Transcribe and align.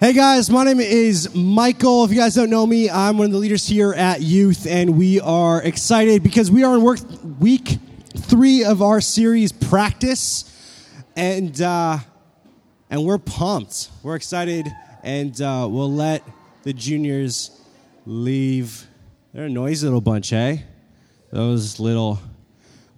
Hey 0.00 0.14
guys, 0.14 0.48
my 0.48 0.64
name 0.64 0.80
is 0.80 1.34
Michael. 1.34 2.04
If 2.04 2.10
you 2.10 2.16
guys 2.16 2.34
don't 2.34 2.48
know 2.48 2.66
me, 2.66 2.88
I'm 2.88 3.18
one 3.18 3.26
of 3.26 3.32
the 3.32 3.38
leaders 3.38 3.66
here 3.66 3.92
at 3.92 4.22
Youth, 4.22 4.66
and 4.66 4.96
we 4.96 5.20
are 5.20 5.60
excited 5.62 6.22
because 6.22 6.50
we 6.50 6.64
are 6.64 6.74
in 6.74 6.80
work 6.80 7.00
week 7.38 7.76
three 8.16 8.64
of 8.64 8.80
our 8.80 9.02
series 9.02 9.52
Practice, 9.52 10.46
and 11.16 11.60
uh, 11.60 11.98
and 12.88 13.04
we're 13.04 13.18
pumped. 13.18 13.90
We're 14.02 14.16
excited, 14.16 14.68
and 15.02 15.38
uh, 15.38 15.68
we'll 15.70 15.92
let 15.92 16.26
the 16.62 16.72
juniors 16.72 17.50
leave. 18.06 18.86
They're 19.34 19.44
a 19.44 19.50
noisy 19.50 19.84
little 19.84 20.00
bunch, 20.00 20.32
eh? 20.32 20.60
Those 21.30 21.78
little 21.78 22.20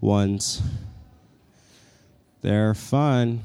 ones. 0.00 0.62
They're 2.42 2.74
fun. 2.74 3.42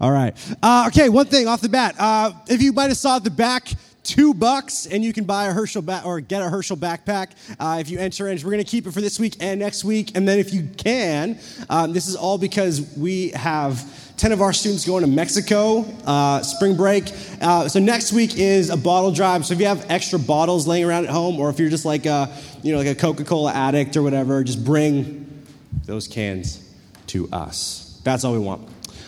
All 0.00 0.10
right. 0.10 0.34
Uh, 0.62 0.84
okay, 0.88 1.08
one 1.10 1.26
thing 1.26 1.46
off 1.46 1.60
the 1.60 1.68
bat. 1.68 1.94
Uh, 1.98 2.32
if 2.48 2.62
you 2.62 2.72
might 2.72 2.88
have 2.88 2.96
saw 2.96 3.16
at 3.16 3.24
the 3.24 3.30
back, 3.30 3.68
two 4.02 4.32
bucks, 4.32 4.86
and 4.86 5.04
you 5.04 5.12
can 5.12 5.24
buy 5.24 5.48
a 5.48 5.52
Herschel 5.52 5.82
ba- 5.82 6.02
or 6.06 6.20
get 6.20 6.40
a 6.40 6.48
Herschel 6.48 6.76
backpack 6.76 7.32
uh, 7.58 7.78
if 7.80 7.90
you 7.90 7.98
enter 7.98 8.28
in. 8.28 8.38
We're 8.38 8.50
going 8.50 8.64
to 8.64 8.70
keep 8.70 8.86
it 8.86 8.92
for 8.92 9.02
this 9.02 9.20
week 9.20 9.36
and 9.40 9.60
next 9.60 9.84
week, 9.84 10.16
and 10.16 10.26
then 10.26 10.38
if 10.38 10.54
you 10.54 10.68
can, 10.76 11.38
um, 11.68 11.92
this 11.92 12.08
is 12.08 12.16
all 12.16 12.38
because 12.38 12.96
we 12.96 13.28
have 13.30 13.84
10 14.16 14.32
of 14.32 14.40
our 14.40 14.54
students 14.54 14.86
going 14.86 15.02
to 15.02 15.06
Mexico, 15.06 15.80
uh, 16.06 16.42
spring 16.42 16.76
break. 16.76 17.04
Uh, 17.42 17.68
so 17.68 17.78
next 17.78 18.12
week 18.12 18.38
is 18.38 18.70
a 18.70 18.76
bottle 18.78 19.12
drive. 19.12 19.44
So 19.44 19.52
if 19.52 19.60
you 19.60 19.66
have 19.66 19.84
extra 19.90 20.18
bottles 20.18 20.66
laying 20.66 20.84
around 20.84 21.04
at 21.04 21.10
home, 21.10 21.38
or 21.38 21.50
if 21.50 21.58
you're 21.58 21.70
just 21.70 21.84
like 21.84 22.06
a, 22.06 22.34
you 22.62 22.72
know, 22.72 22.78
like 22.78 22.88
a 22.88 22.94
Coca-Cola 22.94 23.52
addict 23.52 23.98
or 23.98 24.02
whatever, 24.02 24.42
just 24.44 24.64
bring 24.64 25.44
those 25.84 26.08
cans 26.08 26.66
to 27.08 27.28
us. 27.32 28.00
That's 28.02 28.24
all 28.24 28.32
we 28.32 28.38
want. 28.38 28.66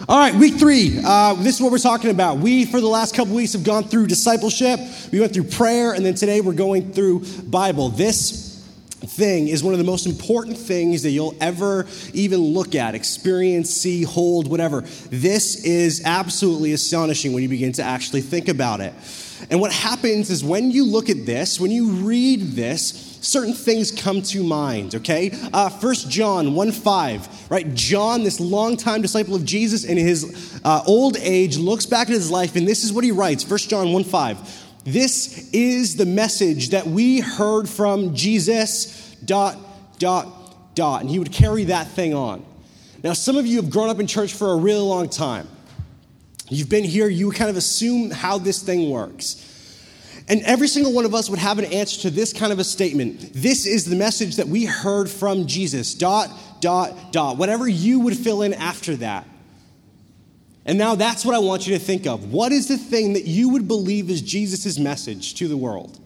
All 0.09 0.19
right, 0.19 0.35
week 0.35 0.55
three. 0.55 0.99
Uh, 1.05 1.35
this 1.35 1.55
is 1.55 1.61
what 1.61 1.71
we're 1.71 1.79
talking 1.79 2.11
about. 2.11 2.39
We, 2.39 2.65
for 2.65 2.81
the 2.81 2.89
last 2.89 3.15
couple 3.15 3.37
weeks, 3.37 3.53
have 3.53 3.63
gone 3.63 3.85
through 3.85 4.09
discipleship. 4.09 4.81
We 5.13 5.21
went 5.21 5.33
through 5.33 5.45
prayer, 5.45 5.93
and 5.93 6.05
then 6.05 6.17
today 6.17 6.41
we're 6.41 6.55
going 6.55 6.93
through 6.93 7.25
Bible. 7.45 7.89
This 7.89 8.67
thing 8.89 9.47
is 9.47 9.63
one 9.63 9.75
of 9.75 9.79
the 9.79 9.85
most 9.85 10.07
important 10.07 10.59
things 10.59 11.05
that 11.05 11.11
you'll 11.11 11.37
ever 11.41 11.87
even 12.15 12.41
look 12.41 12.75
at, 12.75 12.97
experience, 12.97 13.71
see, 13.71 14.03
hold, 14.03 14.49
whatever. 14.49 14.81
This 14.81 15.65
is 15.65 16.03
absolutely 16.05 16.73
astonishing 16.73 17.33
when 17.33 17.45
you 17.45 17.49
begin 17.49 17.71
to 17.75 17.85
actually 17.85 18.23
think 18.23 18.49
about 18.49 18.81
it. 18.81 18.95
And 19.51 19.61
what 19.61 19.73
happens 19.73 20.31
is 20.31 20.43
when 20.43 20.73
you 20.73 20.85
look 20.85 21.11
at 21.11 21.27
this, 21.27 21.61
when 21.61 21.71
you 21.71 21.91
read 21.91 22.41
this, 22.53 23.12
certain 23.23 23.55
things 23.55 23.91
come 23.91 24.21
to 24.21 24.43
mind, 24.43 24.97
okay? 24.97 25.31
Uh, 25.53 25.71
1 25.71 25.95
John 26.11 26.55
1 26.55 26.73
5, 26.73 27.51
right? 27.51 27.75
John, 27.75 28.25
this 28.25 28.41
longtime 28.41 29.01
disciple 29.01 29.35
of 29.35 29.45
Jesus 29.45 29.85
in 29.85 29.97
his 29.97 30.61
uh, 30.65 30.83
old 30.87 31.17
age, 31.19 31.57
looks 31.57 31.87
back 31.87 32.09
at 32.09 32.13
his 32.13 32.31
life, 32.31 32.57
and 32.57 32.69
this 32.69 32.85
is 32.85 32.93
what 32.93 33.05
he 33.05 33.13
writes 33.13 33.49
1 33.49 33.59
John 33.61 33.93
1 33.93 34.05
5. 34.05 34.63
This 34.85 35.49
is 35.53 35.97
the 35.97 36.07
message 36.07 36.71
that 36.71 36.87
we 36.87 37.21
heard 37.21 37.69
from 37.69 38.15
Jesus, 38.15 39.15
dot, 39.25 39.57
dot, 39.99 40.75
dot. 40.75 41.03
And 41.03 41.11
he 41.11 41.21
would 41.21 41.33
carry 41.33 41.65
that 41.65 41.87
thing 41.87 42.15
on. 42.15 42.45
Now, 43.05 43.13
some 43.13 43.37
of 43.37 43.47
you 43.47 43.57
have 43.57 43.71
grown 43.71 43.89
up 43.89 44.01
in 44.01 44.09
church 44.09 44.33
for 44.33 44.53
a 44.53 44.57
really 44.57 44.81
long 44.81 45.09
time. 45.09 45.49
You've 46.49 46.69
been 46.69 46.85
here, 46.85 47.09
you 47.09 47.31
kind 47.31 47.49
of 47.49 47.57
assume 47.57 48.11
how 48.11 48.39
this 48.39 48.61
thing 48.63 48.91
works. 48.91 49.52
And 50.33 50.41
every 50.45 50.67
single 50.67 50.95
one 50.95 51.05
of 51.05 51.15
us 51.15 51.29
would 51.29 51.39
have 51.39 51.59
an 51.59 51.67
answer 51.67 52.01
to 52.03 52.11
this 52.11 52.33
kind 52.33 52.55
of 52.55 52.59
a 52.59 52.65
statement. 52.65 53.35
This 53.35 53.67
is 53.67 53.85
the 53.85 53.97
message 53.97 54.37
that 54.37 54.49
we 54.49 54.65
heard 54.65 55.11
from 55.11 55.47
Jesus. 55.47 55.93
Dot, 55.93 56.31
dot, 56.59 57.13
dot. 57.13 57.37
Whatever 57.37 57.69
you 57.69 58.01
would 58.01 58.17
fill 58.17 58.41
in 58.41 58.55
after 58.55 58.97
that. 58.97 59.29
And 60.65 60.79
now 60.79 60.95
that's 60.95 61.27
what 61.27 61.35
I 61.35 61.39
want 61.39 61.67
you 61.67 61.75
to 61.75 61.79
think 61.79 62.07
of. 62.07 62.33
What 62.33 62.51
is 62.51 62.67
the 62.67 62.79
thing 62.79 63.13
that 63.13 63.27
you 63.27 63.51
would 63.51 63.69
believe 63.69 64.09
is 64.09 64.23
Jesus' 64.23 64.79
message 64.79 65.35
to 65.35 65.49
the 65.49 65.57
world? 65.59 66.01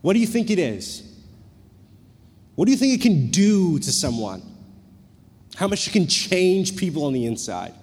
What 0.00 0.14
do 0.14 0.20
you 0.20 0.26
think 0.26 0.48
it 0.48 0.58
is? 0.58 1.02
What 2.54 2.64
do 2.64 2.72
you 2.72 2.78
think 2.78 2.94
it 2.94 3.02
can 3.02 3.28
do 3.28 3.78
to 3.80 3.92
someone? 3.92 4.40
How 5.56 5.68
much 5.68 5.86
it 5.86 5.90
can 5.90 6.06
change 6.06 6.74
people 6.78 7.04
on 7.04 7.12
the 7.12 7.26
inside? 7.26 7.74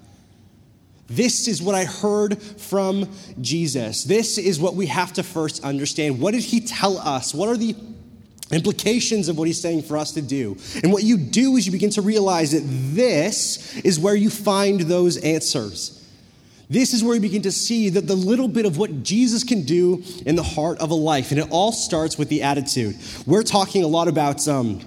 This 1.07 1.47
is 1.47 1.61
what 1.61 1.75
I 1.75 1.85
heard 1.85 2.41
from 2.41 3.09
Jesus. 3.39 4.03
This 4.03 4.37
is 4.37 4.59
what 4.59 4.75
we 4.75 4.87
have 4.87 5.13
to 5.13 5.23
first 5.23 5.63
understand. 5.63 6.19
What 6.19 6.33
did 6.33 6.43
he 6.43 6.61
tell 6.61 6.97
us? 6.97 7.33
What 7.33 7.47
are 7.47 7.57
the 7.57 7.75
implications 8.51 9.29
of 9.29 9.37
what 9.37 9.47
he's 9.47 9.61
saying 9.61 9.83
for 9.83 9.97
us 9.97 10.13
to 10.13 10.21
do? 10.21 10.57
And 10.81 10.91
what 10.91 11.03
you 11.03 11.17
do 11.17 11.57
is 11.57 11.65
you 11.65 11.71
begin 11.71 11.91
to 11.91 12.01
realize 12.01 12.51
that 12.51 12.63
this 12.65 13.77
is 13.77 13.99
where 13.99 14.15
you 14.15 14.31
find 14.31 14.81
those 14.81 15.17
answers. 15.17 16.01
This 16.67 16.95
is 16.95 17.03
where 17.03 17.13
you 17.13 17.21
begin 17.21 17.43
to 17.43 17.51
see 17.51 17.89
that 17.89 18.07
the 18.07 18.15
little 18.15 18.47
bit 18.47 18.65
of 18.65 18.79
what 18.79 19.03
Jesus 19.03 19.43
can 19.43 19.61
do 19.61 20.03
in 20.25 20.35
the 20.35 20.43
heart 20.43 20.79
of 20.79 20.89
a 20.89 20.95
life. 20.95 21.29
And 21.29 21.39
it 21.39 21.47
all 21.51 21.71
starts 21.71 22.17
with 22.17 22.29
the 22.29 22.41
attitude. 22.41 22.95
We're 23.27 23.43
talking 23.43 23.83
a 23.83 23.87
lot 23.87 24.07
about. 24.07 24.47
Um, 24.47 24.81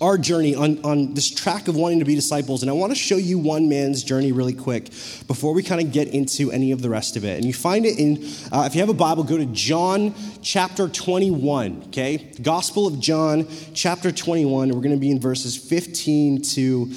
our 0.00 0.18
journey 0.18 0.54
on, 0.54 0.82
on 0.84 1.14
this 1.14 1.30
track 1.30 1.68
of 1.68 1.76
wanting 1.76 1.98
to 1.98 2.04
be 2.04 2.14
disciples. 2.14 2.62
And 2.62 2.70
I 2.70 2.74
want 2.74 2.92
to 2.92 2.98
show 2.98 3.16
you 3.16 3.38
one 3.38 3.68
man's 3.68 4.02
journey 4.02 4.32
really 4.32 4.54
quick 4.54 4.86
before 5.26 5.54
we 5.54 5.62
kind 5.62 5.80
of 5.80 5.92
get 5.92 6.08
into 6.08 6.50
any 6.50 6.72
of 6.72 6.82
the 6.82 6.90
rest 6.90 7.16
of 7.16 7.24
it. 7.24 7.36
And 7.36 7.44
you 7.44 7.52
find 7.52 7.86
it 7.86 7.98
in, 7.98 8.24
uh, 8.52 8.64
if 8.66 8.74
you 8.74 8.80
have 8.80 8.88
a 8.88 8.94
Bible, 8.94 9.24
go 9.24 9.36
to 9.36 9.46
John 9.46 10.14
chapter 10.42 10.88
21, 10.88 11.84
okay? 11.88 12.32
Gospel 12.42 12.86
of 12.86 12.98
John 12.98 13.46
chapter 13.74 14.10
21. 14.10 14.68
We're 14.70 14.74
going 14.76 14.90
to 14.90 14.96
be 14.96 15.10
in 15.10 15.20
verses 15.20 15.56
15 15.56 16.42
to 16.42 16.92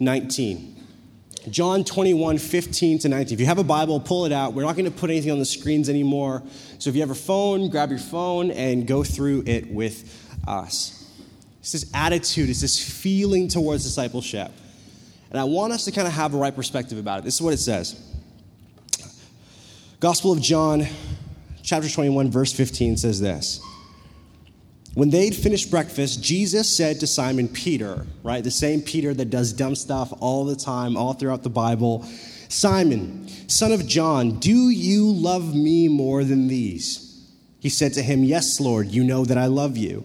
19. 0.00 0.70
John 1.50 1.84
21, 1.84 2.38
15 2.38 2.98
to 3.00 3.08
19. 3.08 3.34
If 3.34 3.40
you 3.40 3.46
have 3.46 3.58
a 3.58 3.64
Bible, 3.64 4.00
pull 4.00 4.24
it 4.24 4.32
out. 4.32 4.54
We're 4.54 4.62
not 4.62 4.76
going 4.76 4.90
to 4.90 4.90
put 4.90 5.10
anything 5.10 5.30
on 5.30 5.38
the 5.38 5.44
screens 5.44 5.88
anymore. 5.88 6.42
So 6.78 6.88
if 6.88 6.96
you 6.96 7.02
have 7.02 7.10
a 7.10 7.14
phone, 7.14 7.68
grab 7.68 7.90
your 7.90 7.98
phone 7.98 8.50
and 8.50 8.86
go 8.86 9.04
through 9.04 9.44
it 9.46 9.70
with 9.70 10.38
us. 10.48 11.03
It's 11.64 11.72
this 11.72 11.90
attitude, 11.94 12.50
it's 12.50 12.60
this 12.60 12.78
feeling 12.78 13.48
towards 13.48 13.84
discipleship. 13.84 14.52
And 15.30 15.40
I 15.40 15.44
want 15.44 15.72
us 15.72 15.86
to 15.86 15.92
kind 15.92 16.06
of 16.06 16.12
have 16.12 16.34
a 16.34 16.36
right 16.36 16.54
perspective 16.54 16.98
about 16.98 17.20
it. 17.20 17.24
This 17.24 17.36
is 17.36 17.40
what 17.40 17.54
it 17.54 17.58
says 17.58 17.98
Gospel 19.98 20.30
of 20.30 20.42
John, 20.42 20.84
chapter 21.62 21.88
21, 21.88 22.30
verse 22.30 22.52
15 22.52 22.98
says 22.98 23.18
this. 23.18 23.62
When 24.92 25.08
they'd 25.08 25.34
finished 25.34 25.70
breakfast, 25.70 26.22
Jesus 26.22 26.68
said 26.68 27.00
to 27.00 27.06
Simon 27.06 27.48
Peter, 27.48 28.04
right, 28.22 28.44
the 28.44 28.50
same 28.50 28.82
Peter 28.82 29.14
that 29.14 29.30
does 29.30 29.54
dumb 29.54 29.74
stuff 29.74 30.12
all 30.20 30.44
the 30.44 30.56
time, 30.56 30.98
all 30.98 31.14
throughout 31.14 31.44
the 31.44 31.48
Bible, 31.48 32.06
Simon, 32.50 33.26
son 33.48 33.72
of 33.72 33.86
John, 33.86 34.38
do 34.38 34.68
you 34.68 35.10
love 35.10 35.54
me 35.54 35.88
more 35.88 36.24
than 36.24 36.46
these? 36.46 37.26
He 37.58 37.70
said 37.70 37.94
to 37.94 38.02
him, 38.02 38.22
Yes, 38.22 38.60
Lord, 38.60 38.88
you 38.88 39.02
know 39.02 39.24
that 39.24 39.38
I 39.38 39.46
love 39.46 39.78
you. 39.78 40.04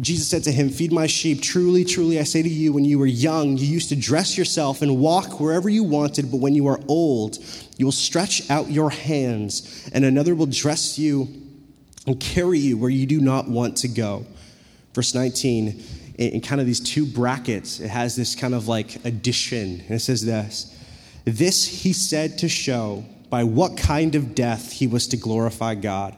Jesus 0.00 0.28
said 0.28 0.42
to 0.44 0.52
him, 0.52 0.70
Feed 0.70 0.92
my 0.92 1.06
sheep. 1.06 1.42
Truly, 1.42 1.84
truly, 1.84 2.18
I 2.18 2.22
say 2.22 2.42
to 2.42 2.48
you, 2.48 2.72
when 2.72 2.84
you 2.84 2.98
were 2.98 3.06
young, 3.06 3.56
you 3.58 3.66
used 3.66 3.90
to 3.90 3.96
dress 3.96 4.38
yourself 4.38 4.80
and 4.80 4.98
walk 4.98 5.38
wherever 5.38 5.68
you 5.68 5.84
wanted, 5.84 6.30
but 6.30 6.38
when 6.38 6.54
you 6.54 6.66
are 6.68 6.80
old, 6.88 7.38
you 7.76 7.84
will 7.84 7.92
stretch 7.92 8.50
out 8.50 8.70
your 8.70 8.90
hands, 8.90 9.90
and 9.92 10.04
another 10.04 10.34
will 10.34 10.46
dress 10.46 10.98
you 10.98 11.28
and 12.06 12.18
carry 12.18 12.58
you 12.58 12.78
where 12.78 12.90
you 12.90 13.06
do 13.06 13.20
not 13.20 13.48
want 13.48 13.76
to 13.78 13.88
go. 13.88 14.24
Verse 14.94 15.14
19, 15.14 15.82
in 16.16 16.40
kind 16.40 16.60
of 16.60 16.66
these 16.66 16.80
two 16.80 17.06
brackets, 17.06 17.80
it 17.80 17.88
has 17.88 18.16
this 18.16 18.34
kind 18.34 18.54
of 18.54 18.68
like 18.68 19.04
addition, 19.04 19.80
and 19.80 19.90
it 19.90 20.00
says 20.00 20.24
this 20.24 20.74
This 21.24 21.82
he 21.82 21.92
said 21.92 22.38
to 22.38 22.48
show 22.48 23.04
by 23.28 23.44
what 23.44 23.76
kind 23.76 24.14
of 24.14 24.34
death 24.34 24.72
he 24.72 24.86
was 24.86 25.06
to 25.08 25.16
glorify 25.16 25.74
God. 25.74 26.16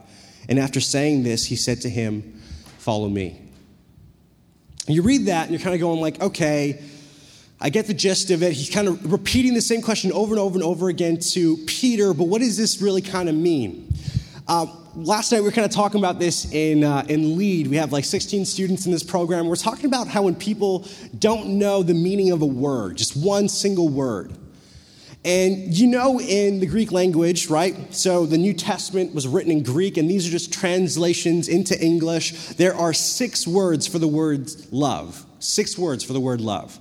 And 0.49 0.59
after 0.59 0.81
saying 0.81 1.23
this, 1.23 1.47
he 1.47 1.57
said 1.57 1.81
to 1.83 1.89
him, 1.89 2.41
Follow 2.79 3.09
me. 3.09 3.41
You 4.87 5.03
read 5.03 5.27
that 5.27 5.43
and 5.43 5.51
you're 5.51 5.61
kind 5.61 5.75
of 5.75 5.81
going 5.81 6.01
like, 6.01 6.21
okay, 6.21 6.83
I 7.61 7.71
get 7.71 7.87
the 7.87 7.95
gist 7.95 8.31
of 8.31 8.43
it. 8.43 8.53
He's 8.53 8.69
kind 8.69 8.89
of 8.89 9.11
repeating 9.11 9.55
the 9.55 9.63
same 9.63 9.81
question 9.81 10.13
over 10.13 10.35
and 10.35 10.41
over 10.41 10.55
and 10.55 10.63
over 10.63 10.89
again 10.89 11.19
to 11.19 11.57
Peter, 11.67 12.13
but 12.13 12.25
what 12.25 12.41
does 12.41 12.57
this 12.57 12.83
really 12.83 13.01
kind 13.01 13.29
of 13.29 13.35
mean? 13.35 13.93
Uh, 14.47 14.67
last 14.95 15.33
night 15.33 15.39
we 15.39 15.47
were 15.47 15.53
kind 15.53 15.65
of 15.65 15.71
talking 15.73 15.99
about 15.99 16.19
this 16.19 16.53
in, 16.53 16.85
uh, 16.85 17.05
in 17.09 17.37
lead 17.37 17.67
we 17.67 17.77
have 17.77 17.93
like 17.93 18.05
16 18.05 18.45
students 18.45 18.87
in 18.87 18.93
this 18.93 19.03
program 19.03 19.49
we're 19.49 19.57
talking 19.57 19.87
about 19.87 20.07
how 20.07 20.23
when 20.23 20.37
people 20.37 20.87
don't 21.19 21.47
know 21.49 21.83
the 21.83 21.95
meaning 21.95 22.31
of 22.31 22.43
a 22.43 22.47
word 22.47 22.97
just 22.97 23.17
one 23.17 23.49
single 23.49 23.89
word 23.89 24.33
And 25.25 25.75
you 25.75 25.87
know, 25.87 26.21
in 26.21 26.61
the 26.61 26.67
Greek 26.67 26.93
language, 26.93 27.49
right? 27.49 27.95
So 27.95 28.27
the 28.27 28.37
New 28.37 28.53
Testament 28.53 29.15
was 29.15 29.27
written 29.27 29.51
in 29.51 29.63
Greek, 29.63 29.97
and 29.97 30.09
these 30.09 30.29
are 30.29 30.31
just 30.31 30.53
translations 30.53 31.49
into 31.49 31.83
English. 31.83 32.33
There 32.57 32.75
are 32.75 32.93
six 32.93 33.47
words 33.47 33.87
for 33.87 33.99
the 33.99 34.09
word 34.09 34.51
love. 34.71 35.25
Six 35.39 35.79
words 35.79 36.05
for 36.05 36.13
the 36.13 36.21
word 36.21 36.43
love. 36.43 36.79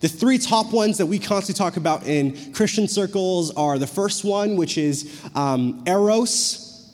The 0.00 0.08
three 0.08 0.38
top 0.38 0.72
ones 0.72 0.98
that 0.98 1.06
we 1.06 1.18
constantly 1.18 1.58
talk 1.58 1.76
about 1.76 2.06
in 2.06 2.52
Christian 2.52 2.88
circles 2.88 3.54
are 3.54 3.78
the 3.78 3.86
first 3.86 4.24
one, 4.24 4.56
which 4.56 4.78
is 4.78 5.22
um, 5.34 5.82
eros, 5.86 6.90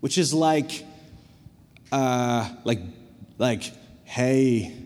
which 0.00 0.16
is 0.16 0.32
like, 0.32 0.84
uh, 1.92 2.48
like, 2.64 2.80
like, 3.38 3.72
hey, 4.04 4.79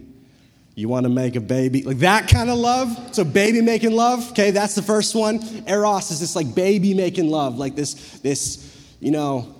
you 0.74 0.88
want 0.88 1.04
to 1.04 1.10
make 1.10 1.36
a 1.36 1.40
baby? 1.40 1.82
Like 1.82 1.98
that 1.98 2.28
kind 2.28 2.50
of 2.50 2.58
love. 2.58 3.14
So 3.14 3.24
baby 3.24 3.60
making 3.60 3.92
love. 3.92 4.30
Okay, 4.32 4.50
that's 4.50 4.74
the 4.74 4.82
first 4.82 5.14
one. 5.14 5.40
Eros 5.68 6.10
is 6.10 6.20
this 6.20 6.34
like 6.34 6.54
baby 6.54 6.94
making 6.94 7.28
love, 7.28 7.56
like 7.56 7.76
this, 7.76 7.94
this, 8.20 8.86
you 9.00 9.10
know, 9.12 9.54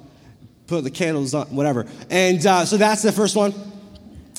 put 0.67 0.83
the 0.83 0.91
candles 0.91 1.35
on, 1.35 1.47
whatever. 1.49 1.87
And 2.11 2.45
uh, 2.45 2.65
so 2.65 2.77
that's 2.77 3.03
the 3.03 3.13
first 3.13 3.37
one. 3.37 3.55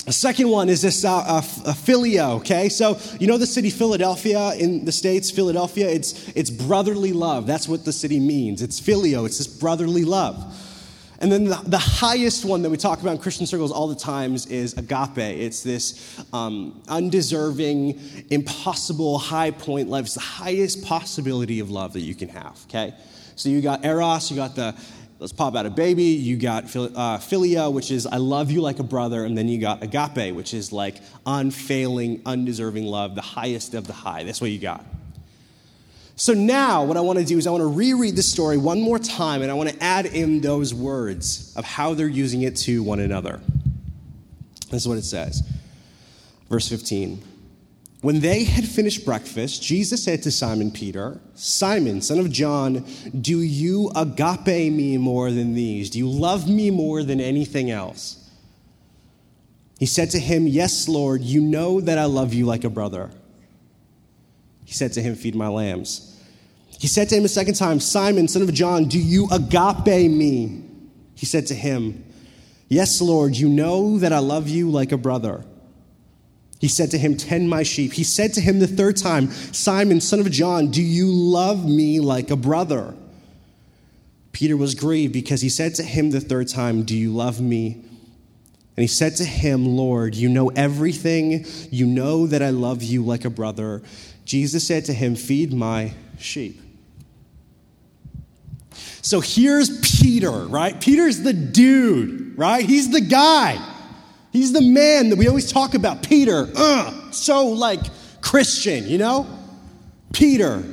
The 0.04 0.12
second 0.12 0.48
one 0.48 0.68
is 0.68 0.82
this 0.82 1.04
uh, 1.04 1.16
uh, 1.16 1.40
phileo, 1.40 2.36
okay? 2.36 2.68
So, 2.68 2.96
you 3.18 3.26
know 3.26 3.38
the 3.38 3.46
city 3.46 3.70
Philadelphia 3.70 4.52
in 4.54 4.84
the 4.84 4.92
States? 4.92 5.32
Philadelphia, 5.32 5.88
it's, 5.88 6.28
it's 6.28 6.48
brotherly 6.48 7.12
love. 7.12 7.48
That's 7.48 7.66
what 7.66 7.84
the 7.84 7.92
city 7.92 8.20
means. 8.20 8.62
It's 8.62 8.80
phileo, 8.80 9.26
it's 9.26 9.38
this 9.38 9.48
brotherly 9.48 10.04
love. 10.04 10.36
And 11.20 11.32
then 11.32 11.44
the, 11.44 11.60
the, 11.66 11.78
highest 11.78 12.44
one 12.44 12.62
that 12.62 12.70
we 12.70 12.76
talk 12.76 13.00
about 13.00 13.12
in 13.12 13.18
Christian 13.18 13.46
circles 13.46 13.72
all 13.72 13.88
the 13.88 13.94
times 13.94 14.46
is 14.46 14.74
agape. 14.76 15.18
It's 15.18 15.62
this 15.62 16.22
um, 16.32 16.82
undeserving, 16.88 17.98
impossible 18.30 19.18
high 19.18 19.50
point 19.50 19.88
love. 19.88 20.04
It's 20.04 20.14
the 20.14 20.20
highest 20.20 20.84
possibility 20.84 21.60
of 21.60 21.70
love 21.70 21.94
that 21.94 22.00
you 22.00 22.14
can 22.14 22.28
have, 22.28 22.58
okay? 22.68 22.94
So 23.34 23.48
you 23.48 23.62
got 23.62 23.84
eros, 23.84 24.30
you 24.30 24.36
got 24.36 24.56
the 24.56 24.74
let's 25.18 25.32
pop 25.32 25.56
out 25.56 25.64
a 25.64 25.70
baby, 25.70 26.04
you 26.04 26.36
got 26.36 26.64
uh, 26.64 27.18
philia, 27.18 27.72
which 27.72 27.90
is 27.90 28.06
I 28.06 28.16
love 28.18 28.50
you 28.50 28.60
like 28.60 28.78
a 28.78 28.84
brother, 28.84 29.24
and 29.24 29.36
then 29.36 29.48
you 29.48 29.58
got 29.58 29.82
agape, 29.82 30.34
which 30.34 30.52
is 30.52 30.72
like 30.72 30.96
unfailing, 31.24 32.22
undeserving 32.26 32.84
love, 32.84 33.14
the 33.14 33.22
highest 33.22 33.74
of 33.74 33.86
the 33.86 33.92
high. 33.92 34.24
That's 34.24 34.40
what 34.40 34.50
you 34.50 34.58
got. 34.58 34.84
So 36.18 36.32
now, 36.32 36.82
what 36.82 36.96
I 36.96 37.02
want 37.02 37.18
to 37.18 37.24
do 37.26 37.36
is 37.36 37.46
I 37.46 37.50
want 37.50 37.60
to 37.60 37.66
reread 37.66 38.16
the 38.16 38.22
story 38.22 38.56
one 38.56 38.80
more 38.80 38.98
time 38.98 39.42
and 39.42 39.50
I 39.50 39.54
want 39.54 39.68
to 39.68 39.82
add 39.82 40.06
in 40.06 40.40
those 40.40 40.72
words 40.72 41.52
of 41.56 41.64
how 41.66 41.92
they're 41.92 42.08
using 42.08 42.42
it 42.42 42.56
to 42.56 42.82
one 42.82 43.00
another. 43.00 43.38
This 44.70 44.82
is 44.82 44.88
what 44.88 44.96
it 44.96 45.04
says. 45.04 45.42
Verse 46.48 46.68
15. 46.68 47.22
When 48.00 48.20
they 48.20 48.44
had 48.44 48.66
finished 48.66 49.04
breakfast, 49.04 49.62
Jesus 49.62 50.04
said 50.04 50.22
to 50.22 50.30
Simon 50.30 50.70
Peter, 50.70 51.20
Simon, 51.34 52.00
son 52.00 52.18
of 52.18 52.30
John, 52.30 52.86
do 53.20 53.40
you 53.40 53.90
agape 53.94 54.72
me 54.72 54.96
more 54.96 55.30
than 55.30 55.52
these? 55.52 55.90
Do 55.90 55.98
you 55.98 56.08
love 56.08 56.48
me 56.48 56.70
more 56.70 57.02
than 57.02 57.20
anything 57.20 57.70
else? 57.70 58.22
He 59.78 59.86
said 59.86 60.10
to 60.10 60.18
him, 60.18 60.46
Yes, 60.46 60.88
Lord, 60.88 61.20
you 61.22 61.42
know 61.42 61.80
that 61.82 61.98
I 61.98 62.04
love 62.04 62.32
you 62.32 62.46
like 62.46 62.64
a 62.64 62.70
brother. 62.70 63.10
He 64.66 64.74
said 64.74 64.92
to 64.94 65.00
him, 65.00 65.14
Feed 65.14 65.34
my 65.34 65.48
lambs. 65.48 66.20
He 66.78 66.88
said 66.88 67.08
to 67.08 67.16
him 67.16 67.24
a 67.24 67.28
second 67.28 67.54
time, 67.54 67.80
Simon, 67.80 68.28
son 68.28 68.42
of 68.42 68.52
John, 68.52 68.84
do 68.84 68.98
you 68.98 69.28
agape 69.30 70.10
me? 70.10 70.62
He 71.14 71.24
said 71.24 71.46
to 71.46 71.54
him, 71.54 72.04
Yes, 72.68 73.00
Lord, 73.00 73.36
you 73.36 73.48
know 73.48 73.96
that 73.98 74.12
I 74.12 74.18
love 74.18 74.48
you 74.48 74.70
like 74.70 74.92
a 74.92 74.98
brother. 74.98 75.46
He 76.60 76.68
said 76.68 76.90
to 76.90 76.98
him, 76.98 77.16
Tend 77.16 77.48
my 77.48 77.62
sheep. 77.62 77.92
He 77.92 78.02
said 78.02 78.34
to 78.34 78.40
him 78.40 78.58
the 78.58 78.66
third 78.66 78.96
time, 78.96 79.30
Simon, 79.30 80.00
son 80.00 80.20
of 80.20 80.30
John, 80.30 80.70
do 80.70 80.82
you 80.82 81.06
love 81.06 81.64
me 81.64 82.00
like 82.00 82.30
a 82.30 82.36
brother? 82.36 82.94
Peter 84.32 84.56
was 84.56 84.74
grieved 84.74 85.12
because 85.12 85.40
he 85.40 85.48
said 85.48 85.76
to 85.76 85.82
him 85.82 86.10
the 86.10 86.20
third 86.20 86.48
time, 86.48 86.82
Do 86.82 86.96
you 86.96 87.12
love 87.12 87.40
me? 87.40 87.72
And 88.76 88.82
he 88.82 88.88
said 88.88 89.16
to 89.16 89.24
him, 89.24 89.64
Lord, 89.64 90.14
you 90.14 90.28
know 90.28 90.48
everything. 90.50 91.46
You 91.70 91.86
know 91.86 92.26
that 92.26 92.42
I 92.42 92.50
love 92.50 92.82
you 92.82 93.02
like 93.02 93.24
a 93.24 93.30
brother. 93.30 93.82
Jesus 94.26 94.66
said 94.66 94.84
to 94.86 94.92
him, 94.92 95.14
Feed 95.14 95.54
my 95.54 95.94
sheep. 96.18 96.60
So 99.00 99.20
here's 99.20 99.80
Peter, 100.00 100.30
right? 100.30 100.78
Peter's 100.78 101.22
the 101.22 101.32
dude, 101.32 102.36
right? 102.36 102.66
He's 102.66 102.90
the 102.90 103.00
guy. 103.00 103.56
He's 104.32 104.52
the 104.52 104.60
man 104.60 105.10
that 105.10 105.16
we 105.16 105.28
always 105.28 105.50
talk 105.50 105.74
about. 105.74 106.02
Peter, 106.02 106.50
uh, 106.56 107.12
so 107.12 107.46
like 107.46 107.80
Christian, 108.20 108.88
you 108.88 108.98
know? 108.98 109.26
Peter. 110.12 110.64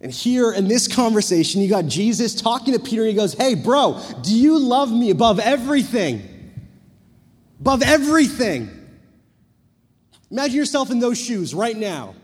And 0.00 0.10
here 0.10 0.50
in 0.50 0.66
this 0.66 0.88
conversation, 0.88 1.60
you 1.60 1.68
got 1.68 1.84
Jesus 1.84 2.40
talking 2.40 2.72
to 2.72 2.80
Peter, 2.80 3.02
and 3.02 3.10
he 3.10 3.14
goes, 3.14 3.34
Hey, 3.34 3.54
bro, 3.54 4.00
do 4.22 4.34
you 4.34 4.58
love 4.58 4.90
me 4.90 5.10
above 5.10 5.38
everything? 5.38 6.22
Above 7.60 7.82
everything. 7.82 8.79
Imagine 10.30 10.56
yourself 10.56 10.90
in 10.90 11.00
those 11.00 11.18
shoes 11.18 11.54
right 11.54 11.76
now. 11.76 12.14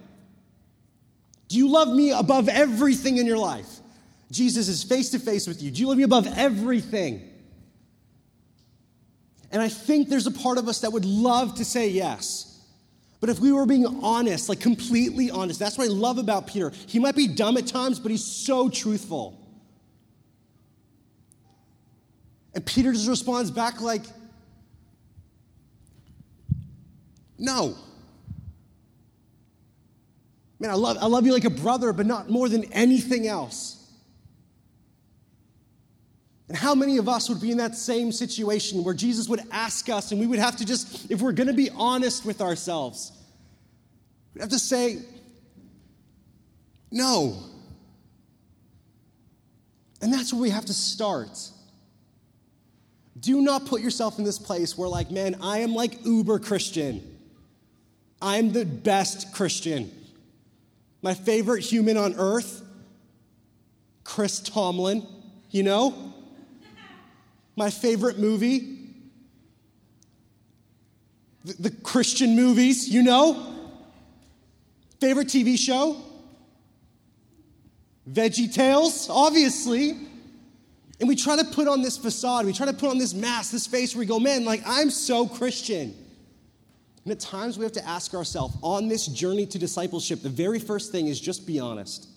Do 1.49 1.57
you 1.57 1.69
love 1.69 1.89
me 1.89 2.13
above 2.13 2.49
everything 2.49 3.19
in 3.19 3.27
your 3.27 3.39
life? 3.39 3.69
Jesus 4.31 4.69
is 4.69 4.83
face 4.83 5.11
to 5.11 5.19
face 5.19 5.47
with 5.47 5.63
you. 5.63 5.71
Do 5.71 5.81
you 5.81 5.89
love 5.89 5.97
me 5.97 6.03
above 6.03 6.27
everything? 6.37 7.23
And 9.51 9.63
I 9.63 9.69
think 9.69 10.09
there's 10.09 10.27
a 10.27 10.33
part 10.33 10.59
of 10.59 10.69
us 10.69 10.81
that 10.81 10.93
would 10.93 11.05
love 11.05 11.57
to 11.57 11.65
say 11.65 11.89
yes. 11.89 12.53
But 13.21 13.31
if 13.31 13.39
we 13.39 13.53
were 13.53 13.67
being 13.67 13.87
honest, 14.03 14.49
like 14.49 14.61
completely 14.61 15.31
honest, 15.31 15.59
that's 15.59 15.79
what 15.79 15.85
I 15.85 15.93
love 15.93 16.19
about 16.19 16.47
Peter. 16.47 16.73
He 16.87 16.99
might 16.99 17.17
be 17.17 17.29
dumb 17.29 17.57
at 17.57 17.67
times, 17.67 17.99
but 17.99 18.11
he's 18.11 18.25
so 18.25 18.69
truthful. 18.69 19.41
And 22.55 22.65
Peter 22.65 22.93
just 22.93 23.09
responds 23.09 23.51
back 23.51 23.81
like, 23.81 24.03
no. 27.39 27.77
Man, 30.59 30.71
I 30.71 30.75
love, 30.75 30.97
I 31.01 31.07
love 31.07 31.27
you 31.27 31.33
like 31.33 31.45
a 31.45 31.51
brother, 31.51 31.93
but 31.93 32.07
not 32.07 32.31
more 32.31 32.49
than 32.49 32.65
anything 32.73 33.27
else. 33.27 33.77
And 36.49 36.57
how 36.57 36.75
many 36.75 36.97
of 36.99 37.09
us 37.09 37.29
would 37.29 37.41
be 37.41 37.51
in 37.51 37.59
that 37.59 37.75
same 37.75 38.13
situation 38.13 38.85
where 38.85 38.95
Jesus 38.95 39.29
would 39.29 39.41
ask 39.51 39.89
us 39.89 40.13
and 40.13 40.21
we 40.21 40.27
would 40.27 40.39
have 40.39 40.57
to 40.57 40.65
just, 40.65 41.11
if 41.11 41.21
we're 41.21 41.33
going 41.33 41.49
to 41.49 41.53
be 41.53 41.71
honest 41.71 42.25
with 42.25 42.41
ourselves, 42.41 43.13
we'd 44.33 44.43
have 44.43 44.51
to 44.51 44.59
say, 44.59 45.01
no. 46.91 47.37
And 50.01 50.13
that's 50.13 50.33
where 50.33 50.43
we 50.43 50.51
have 50.51 50.67
to 50.67 50.75
start. 50.75 51.51
Do 53.19 53.41
not 53.41 53.67
put 53.67 53.81
yourself 53.81 54.19
in 54.19 54.25
this 54.25 54.39
place 54.39 54.79
where, 54.79 54.89
like, 54.89 55.11
man, 55.11 55.37
I 55.43 55.59
am 55.59 55.75
like 55.75 56.05
uber 56.05 56.39
Christian. 56.39 57.03
I'm 58.23 58.53
the 58.53 58.65
best 58.65 59.35
Christian. 59.35 59.91
My 61.03 61.15
favorite 61.15 61.63
human 61.63 61.97
on 61.97 62.15
earth, 62.17 62.63
Chris 64.05 64.41
Tomlin, 64.41 65.07
you 65.51 65.63
know? 65.63 66.13
My 67.57 67.71
favorite 67.71 68.19
movie, 68.19 68.79
the, 71.45 71.55
the 71.55 71.71
Christian 71.71 72.37
movies, 72.37 72.89
you 72.89 73.03
know? 73.03 73.55
Favorite 75.01 75.29
TV 75.29 75.59
show? 75.59 75.97
Veggie 78.11 78.53
Tales, 78.53 79.09
obviously. 79.11 79.97
And 80.99 81.09
we 81.09 81.17
try 81.17 81.37
to 81.37 81.45
put 81.45 81.69
on 81.69 81.83
this 81.83 81.99
facade, 81.99 82.47
we 82.47 82.53
try 82.53 82.67
to 82.67 82.73
put 82.73 82.89
on 82.89 82.99
this 82.99 83.13
mask, 83.13 83.53
this 83.53 83.67
face 83.67 83.95
where 83.95 84.01
we 84.01 84.07
go, 84.07 84.19
man, 84.19 84.45
like, 84.45 84.63
I'm 84.65 84.91
so 84.91 85.27
Christian. 85.27 85.95
And 87.07 87.13
at 87.13 87.21
times 87.21 87.57
we 87.57 87.63
have 87.63 87.73
to 87.75 87.87
ask 87.87 88.15
ourselves 88.15 88.57
on 88.63 88.89
this 88.89 89.07
journey 89.07 89.47
to 89.47 89.61
discipleship, 89.61 90.23
the 90.23 90.29
very 90.29 90.59
first 90.59 90.91
thing 90.91 91.07
is 91.07 91.21
just 91.21 91.47
be 91.47 91.61
honest. 91.61 92.09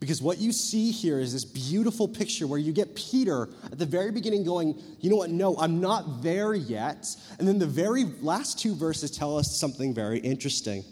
Because 0.00 0.20
what 0.20 0.38
you 0.38 0.50
see 0.50 0.90
here 0.90 1.20
is 1.20 1.32
this 1.32 1.44
beautiful 1.44 2.08
picture 2.08 2.48
where 2.48 2.58
you 2.58 2.72
get 2.72 2.96
Peter 2.96 3.48
at 3.70 3.78
the 3.78 3.86
very 3.86 4.10
beginning 4.10 4.42
going, 4.42 4.82
you 4.98 5.10
know 5.10 5.14
what, 5.14 5.30
no, 5.30 5.56
I'm 5.58 5.80
not 5.80 6.24
there 6.24 6.54
yet. 6.54 7.06
And 7.38 7.46
then 7.46 7.60
the 7.60 7.68
very 7.68 8.06
last 8.20 8.58
two 8.58 8.74
verses 8.74 9.12
tell 9.12 9.38
us 9.38 9.56
something 9.56 9.94
very 9.94 10.18
interesting. 10.18 10.82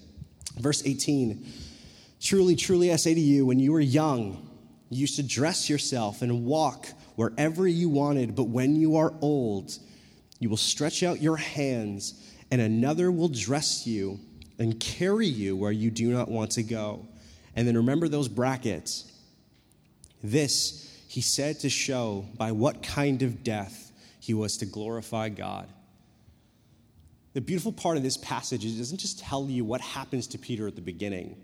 Verse 0.60 0.86
18 0.86 1.44
Truly, 2.20 2.54
truly, 2.54 2.92
I 2.92 2.96
say 2.96 3.14
to 3.14 3.20
you, 3.20 3.44
when 3.44 3.58
you 3.58 3.72
were 3.72 3.80
young, 3.80 4.48
you 4.90 5.00
used 5.00 5.16
to 5.16 5.24
dress 5.24 5.68
yourself 5.68 6.22
and 6.22 6.44
walk 6.44 6.86
wherever 7.16 7.66
you 7.66 7.88
wanted, 7.88 8.36
but 8.36 8.44
when 8.44 8.76
you 8.76 8.94
are 8.94 9.12
old, 9.20 9.76
you 10.38 10.48
will 10.48 10.56
stretch 10.56 11.02
out 11.02 11.20
your 11.20 11.36
hands 11.36 12.31
and 12.52 12.60
another 12.60 13.10
will 13.10 13.30
dress 13.30 13.86
you 13.86 14.20
and 14.58 14.78
carry 14.78 15.26
you 15.26 15.56
where 15.56 15.72
you 15.72 15.90
do 15.90 16.12
not 16.12 16.28
want 16.28 16.50
to 16.50 16.62
go. 16.62 17.08
And 17.56 17.66
then 17.66 17.78
remember 17.78 18.08
those 18.08 18.28
brackets. 18.28 19.10
This 20.22 21.02
he 21.08 21.22
said 21.22 21.60
to 21.60 21.70
show 21.70 22.26
by 22.36 22.52
what 22.52 22.82
kind 22.82 23.22
of 23.22 23.42
death 23.42 23.90
he 24.20 24.34
was 24.34 24.58
to 24.58 24.66
glorify 24.66 25.30
God. 25.30 25.66
The 27.32 27.40
beautiful 27.40 27.72
part 27.72 27.96
of 27.96 28.02
this 28.02 28.18
passage 28.18 28.66
is 28.66 28.76
it 28.76 28.78
doesn't 28.78 29.00
just 29.00 29.18
tell 29.18 29.48
you 29.48 29.64
what 29.64 29.80
happens 29.80 30.26
to 30.28 30.38
Peter 30.38 30.68
at 30.68 30.76
the 30.76 30.82
beginning. 30.82 31.36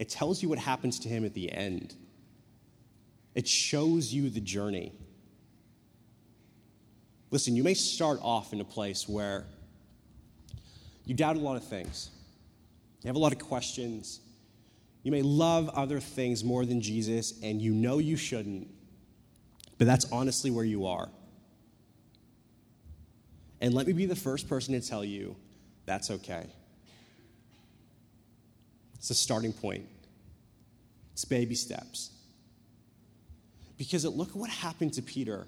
it 0.00 0.08
tells 0.08 0.42
you 0.42 0.48
what 0.48 0.58
happens 0.58 0.98
to 1.00 1.08
him 1.08 1.24
at 1.24 1.34
the 1.34 1.50
end. 1.52 1.94
It 3.36 3.46
shows 3.46 4.12
you 4.12 4.30
the 4.30 4.40
journey. 4.40 4.92
Listen, 7.30 7.54
you 7.54 7.62
may 7.62 7.74
start 7.74 8.18
off 8.20 8.52
in 8.52 8.60
a 8.60 8.64
place 8.64 9.08
where 9.08 9.46
you 11.08 11.14
doubt 11.14 11.36
a 11.36 11.40
lot 11.40 11.56
of 11.56 11.64
things, 11.64 12.10
you 13.02 13.08
have 13.08 13.16
a 13.16 13.18
lot 13.18 13.32
of 13.32 13.38
questions. 13.38 14.20
You 15.04 15.12
may 15.12 15.22
love 15.22 15.70
other 15.70 16.00
things 16.00 16.44
more 16.44 16.66
than 16.66 16.82
Jesus, 16.82 17.40
and 17.42 17.62
you 17.62 17.72
know 17.72 17.96
you 17.98 18.16
shouldn't, 18.16 18.68
but 19.78 19.86
that's 19.86 20.12
honestly 20.12 20.50
where 20.50 20.66
you 20.66 20.86
are. 20.86 21.08
And 23.60 23.72
let 23.72 23.86
me 23.86 23.94
be 23.94 24.04
the 24.04 24.16
first 24.16 24.48
person 24.48 24.78
to 24.78 24.86
tell 24.86 25.04
you 25.04 25.34
that's 25.86 26.10
okay. 26.10 26.46
It's 28.96 29.08
a 29.08 29.14
starting 29.14 29.54
point, 29.54 29.86
it's 31.14 31.24
baby 31.24 31.54
steps. 31.54 32.10
Because 33.78 34.04
look 34.04 34.30
at 34.30 34.36
what 34.36 34.50
happened 34.50 34.92
to 34.94 35.02
Peter. 35.02 35.46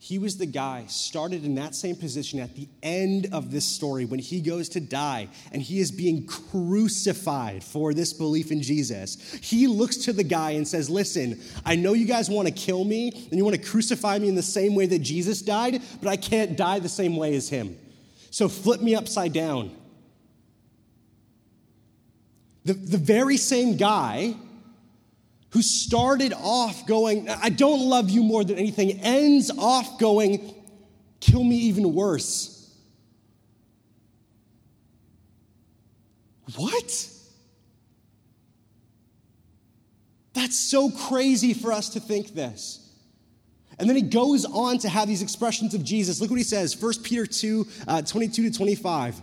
He 0.00 0.18
was 0.18 0.36
the 0.38 0.46
guy 0.46 0.84
started 0.86 1.44
in 1.44 1.56
that 1.56 1.74
same 1.74 1.96
position 1.96 2.38
at 2.38 2.54
the 2.54 2.68
end 2.84 3.28
of 3.32 3.50
this 3.50 3.64
story 3.64 4.04
when 4.04 4.20
he 4.20 4.40
goes 4.40 4.68
to 4.70 4.80
die 4.80 5.28
and 5.50 5.60
he 5.60 5.80
is 5.80 5.90
being 5.90 6.24
crucified 6.24 7.64
for 7.64 7.92
this 7.92 8.12
belief 8.12 8.52
in 8.52 8.62
Jesus. 8.62 9.16
He 9.42 9.66
looks 9.66 9.96
to 9.98 10.12
the 10.12 10.22
guy 10.22 10.52
and 10.52 10.66
says, 10.66 10.88
Listen, 10.88 11.40
I 11.64 11.74
know 11.74 11.94
you 11.94 12.06
guys 12.06 12.30
want 12.30 12.46
to 12.46 12.54
kill 12.54 12.84
me 12.84 13.08
and 13.08 13.32
you 13.32 13.44
want 13.44 13.56
to 13.56 13.62
crucify 13.62 14.18
me 14.20 14.28
in 14.28 14.36
the 14.36 14.42
same 14.42 14.76
way 14.76 14.86
that 14.86 15.00
Jesus 15.00 15.42
died, 15.42 15.82
but 16.00 16.08
I 16.08 16.16
can't 16.16 16.56
die 16.56 16.78
the 16.78 16.88
same 16.88 17.16
way 17.16 17.34
as 17.34 17.48
him. 17.48 17.76
So 18.30 18.48
flip 18.48 18.80
me 18.80 18.94
upside 18.94 19.32
down. 19.32 19.74
The, 22.64 22.74
the 22.74 22.98
very 22.98 23.36
same 23.36 23.76
guy 23.76 24.36
who 25.50 25.62
started 25.62 26.32
off 26.34 26.86
going, 26.86 27.28
I 27.28 27.48
don't 27.48 27.88
love 27.88 28.10
you 28.10 28.22
more 28.22 28.44
than 28.44 28.58
anything, 28.58 29.00
ends 29.00 29.50
off 29.56 29.98
going, 29.98 30.54
kill 31.20 31.42
me 31.42 31.56
even 31.56 31.94
worse. 31.94 32.54
What? 36.56 37.08
That's 40.32 40.58
so 40.58 40.90
crazy 40.90 41.52
for 41.54 41.72
us 41.72 41.90
to 41.90 42.00
think 42.00 42.34
this. 42.34 42.84
And 43.78 43.88
then 43.88 43.96
he 43.96 44.02
goes 44.02 44.44
on 44.44 44.78
to 44.78 44.88
have 44.88 45.06
these 45.06 45.22
expressions 45.22 45.74
of 45.74 45.84
Jesus. 45.84 46.20
Look 46.20 46.30
what 46.30 46.38
he 46.38 46.44
says 46.44 46.80
1 46.80 46.92
Peter 47.02 47.26
2 47.26 47.66
uh, 47.86 48.02
22 48.02 48.50
to 48.50 48.56
25. 48.56 49.22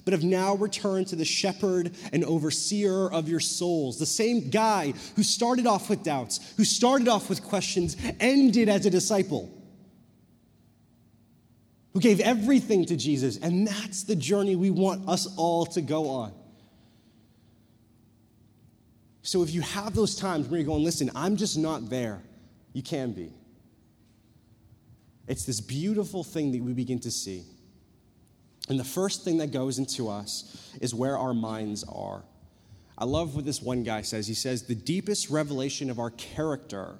but 0.11 0.19
have 0.19 0.29
now 0.29 0.55
returned 0.55 1.07
to 1.07 1.15
the 1.15 1.23
shepherd 1.23 1.95
and 2.11 2.25
overseer 2.25 3.09
of 3.09 3.29
your 3.29 3.39
souls. 3.39 3.97
The 3.97 4.05
same 4.05 4.49
guy 4.49 4.93
who 5.15 5.23
started 5.23 5.65
off 5.65 5.89
with 5.89 6.03
doubts, 6.03 6.53
who 6.57 6.65
started 6.65 7.07
off 7.07 7.29
with 7.29 7.41
questions, 7.41 7.95
ended 8.19 8.67
as 8.67 8.85
a 8.85 8.89
disciple, 8.89 9.49
who 11.93 12.01
gave 12.01 12.19
everything 12.19 12.85
to 12.87 12.97
Jesus. 12.97 13.37
And 13.37 13.65
that's 13.65 14.03
the 14.03 14.17
journey 14.17 14.57
we 14.57 14.69
want 14.69 15.07
us 15.07 15.33
all 15.37 15.65
to 15.67 15.81
go 15.81 16.09
on. 16.09 16.33
So 19.21 19.43
if 19.43 19.53
you 19.53 19.61
have 19.61 19.95
those 19.95 20.15
times 20.17 20.47
where 20.47 20.59
you're 20.59 20.67
going, 20.67 20.83
listen, 20.83 21.09
I'm 21.15 21.37
just 21.37 21.57
not 21.57 21.89
there, 21.89 22.21
you 22.73 22.83
can 22.83 23.13
be. 23.13 23.31
It's 25.27 25.45
this 25.45 25.61
beautiful 25.61 26.25
thing 26.25 26.51
that 26.51 26.61
we 26.61 26.73
begin 26.73 26.99
to 26.99 27.11
see. 27.11 27.43
And 28.71 28.79
the 28.79 28.85
first 28.85 29.25
thing 29.25 29.39
that 29.39 29.51
goes 29.51 29.79
into 29.79 30.07
us 30.07 30.71
is 30.79 30.95
where 30.95 31.17
our 31.17 31.33
minds 31.33 31.83
are. 31.83 32.23
I 32.97 33.03
love 33.03 33.35
what 33.35 33.43
this 33.43 33.61
one 33.61 33.83
guy 33.83 34.01
says. 34.01 34.27
He 34.27 34.33
says, 34.33 34.63
The 34.63 34.75
deepest 34.75 35.29
revelation 35.29 35.89
of 35.89 35.99
our 35.99 36.11
character, 36.11 36.95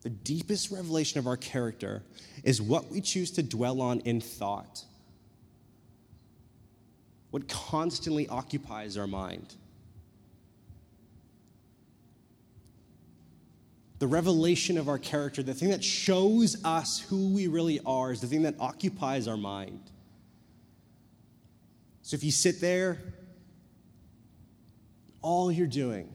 the 0.00 0.08
deepest 0.08 0.70
revelation 0.70 1.18
of 1.18 1.26
our 1.26 1.36
character 1.36 2.02
is 2.42 2.62
what 2.62 2.90
we 2.90 3.02
choose 3.02 3.30
to 3.32 3.42
dwell 3.42 3.82
on 3.82 4.00
in 4.00 4.22
thought, 4.22 4.82
what 7.30 7.46
constantly 7.46 8.26
occupies 8.28 8.96
our 8.96 9.06
mind. 9.06 9.56
the 13.98 14.06
revelation 14.06 14.78
of 14.78 14.88
our 14.88 14.96
character, 14.96 15.42
the 15.42 15.52
thing 15.52 15.70
that 15.70 15.82
shows 15.82 16.64
us 16.64 17.00
who 17.00 17.30
we 17.30 17.48
really 17.48 17.80
are, 17.84 18.12
is 18.12 18.20
the 18.20 18.28
thing 18.28 18.42
that 18.42 18.54
occupies 18.60 19.26
our 19.26 19.36
mind. 19.36 19.90
So 22.08 22.14
if 22.14 22.24
you 22.24 22.30
sit 22.30 22.58
there, 22.62 22.96
all 25.20 25.52
you're 25.52 25.66
doing 25.66 26.08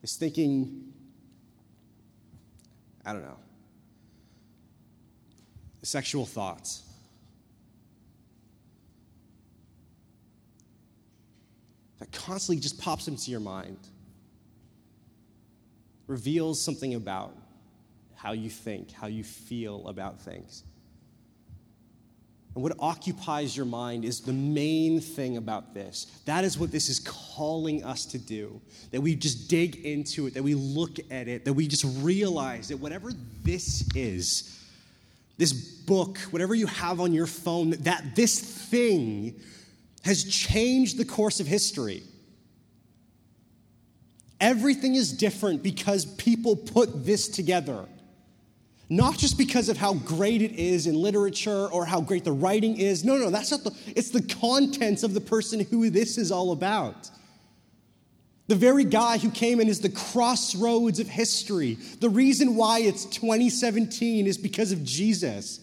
is 0.00 0.14
thinking, 0.14 0.92
I 3.04 3.14
don't 3.14 3.22
know, 3.22 3.38
sexual 5.82 6.24
thoughts. 6.24 6.84
That 11.98 12.12
constantly 12.12 12.62
just 12.62 12.80
pops 12.80 13.08
into 13.08 13.28
your 13.32 13.40
mind, 13.40 13.78
reveals 16.06 16.62
something 16.62 16.94
about 16.94 17.36
how 18.14 18.30
you 18.30 18.50
think, 18.50 18.92
how 18.92 19.08
you 19.08 19.24
feel 19.24 19.88
about 19.88 20.20
things. 20.20 20.62
And 22.54 22.62
what 22.62 22.74
occupies 22.78 23.56
your 23.56 23.64
mind 23.64 24.04
is 24.04 24.20
the 24.20 24.32
main 24.32 25.00
thing 25.00 25.38
about 25.38 25.72
this. 25.72 26.06
That 26.26 26.44
is 26.44 26.58
what 26.58 26.70
this 26.70 26.90
is 26.90 27.00
calling 27.00 27.82
us 27.82 28.04
to 28.06 28.18
do. 28.18 28.60
That 28.90 29.00
we 29.00 29.14
just 29.14 29.48
dig 29.48 29.86
into 29.86 30.26
it, 30.26 30.34
that 30.34 30.42
we 30.42 30.54
look 30.54 30.98
at 31.10 31.28
it, 31.28 31.46
that 31.46 31.54
we 31.54 31.66
just 31.66 31.86
realize 32.02 32.68
that 32.68 32.76
whatever 32.76 33.10
this 33.42 33.88
is, 33.94 34.58
this 35.38 35.52
book, 35.52 36.18
whatever 36.30 36.54
you 36.54 36.66
have 36.66 37.00
on 37.00 37.14
your 37.14 37.26
phone, 37.26 37.70
that 37.70 38.14
this 38.14 38.38
thing 38.38 39.40
has 40.04 40.24
changed 40.24 40.98
the 40.98 41.04
course 41.06 41.40
of 41.40 41.46
history. 41.46 42.02
Everything 44.40 44.94
is 44.94 45.12
different 45.12 45.62
because 45.62 46.04
people 46.04 46.56
put 46.56 47.06
this 47.06 47.28
together 47.28 47.86
not 48.88 49.16
just 49.16 49.38
because 49.38 49.68
of 49.68 49.76
how 49.76 49.94
great 49.94 50.42
it 50.42 50.52
is 50.52 50.86
in 50.86 50.94
literature 50.94 51.66
or 51.68 51.86
how 51.86 52.00
great 52.00 52.24
the 52.24 52.32
writing 52.32 52.76
is. 52.76 53.04
No, 53.04 53.16
no, 53.16 53.30
that's 53.30 53.50
not 53.50 53.64
the, 53.64 53.74
it's 53.96 54.10
the 54.10 54.22
contents 54.22 55.02
of 55.02 55.14
the 55.14 55.20
person 55.20 55.60
who 55.60 55.88
this 55.88 56.18
is 56.18 56.30
all 56.30 56.52
about. 56.52 57.10
The 58.48 58.56
very 58.56 58.84
guy 58.84 59.18
who 59.18 59.30
came 59.30 59.60
in 59.60 59.68
is 59.68 59.80
the 59.80 59.88
crossroads 59.88 61.00
of 61.00 61.08
history. 61.08 61.78
The 62.00 62.10
reason 62.10 62.54
why 62.56 62.80
it's 62.80 63.06
2017 63.06 64.26
is 64.26 64.36
because 64.36 64.72
of 64.72 64.84
Jesus. 64.84 65.60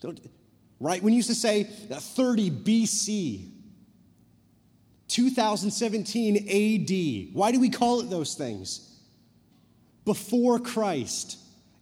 Don't, 0.00 0.20
right? 0.80 1.02
When 1.02 1.12
you 1.12 1.18
used 1.18 1.28
to 1.28 1.34
say 1.34 1.64
30 1.64 2.50
BC, 2.50 3.50
2017 5.08 6.36
AD, 6.36 7.34
why 7.34 7.52
do 7.52 7.60
we 7.60 7.68
call 7.68 8.00
it 8.00 8.08
those 8.08 8.34
things? 8.34 8.87
Before 10.08 10.58
Christ. 10.58 11.36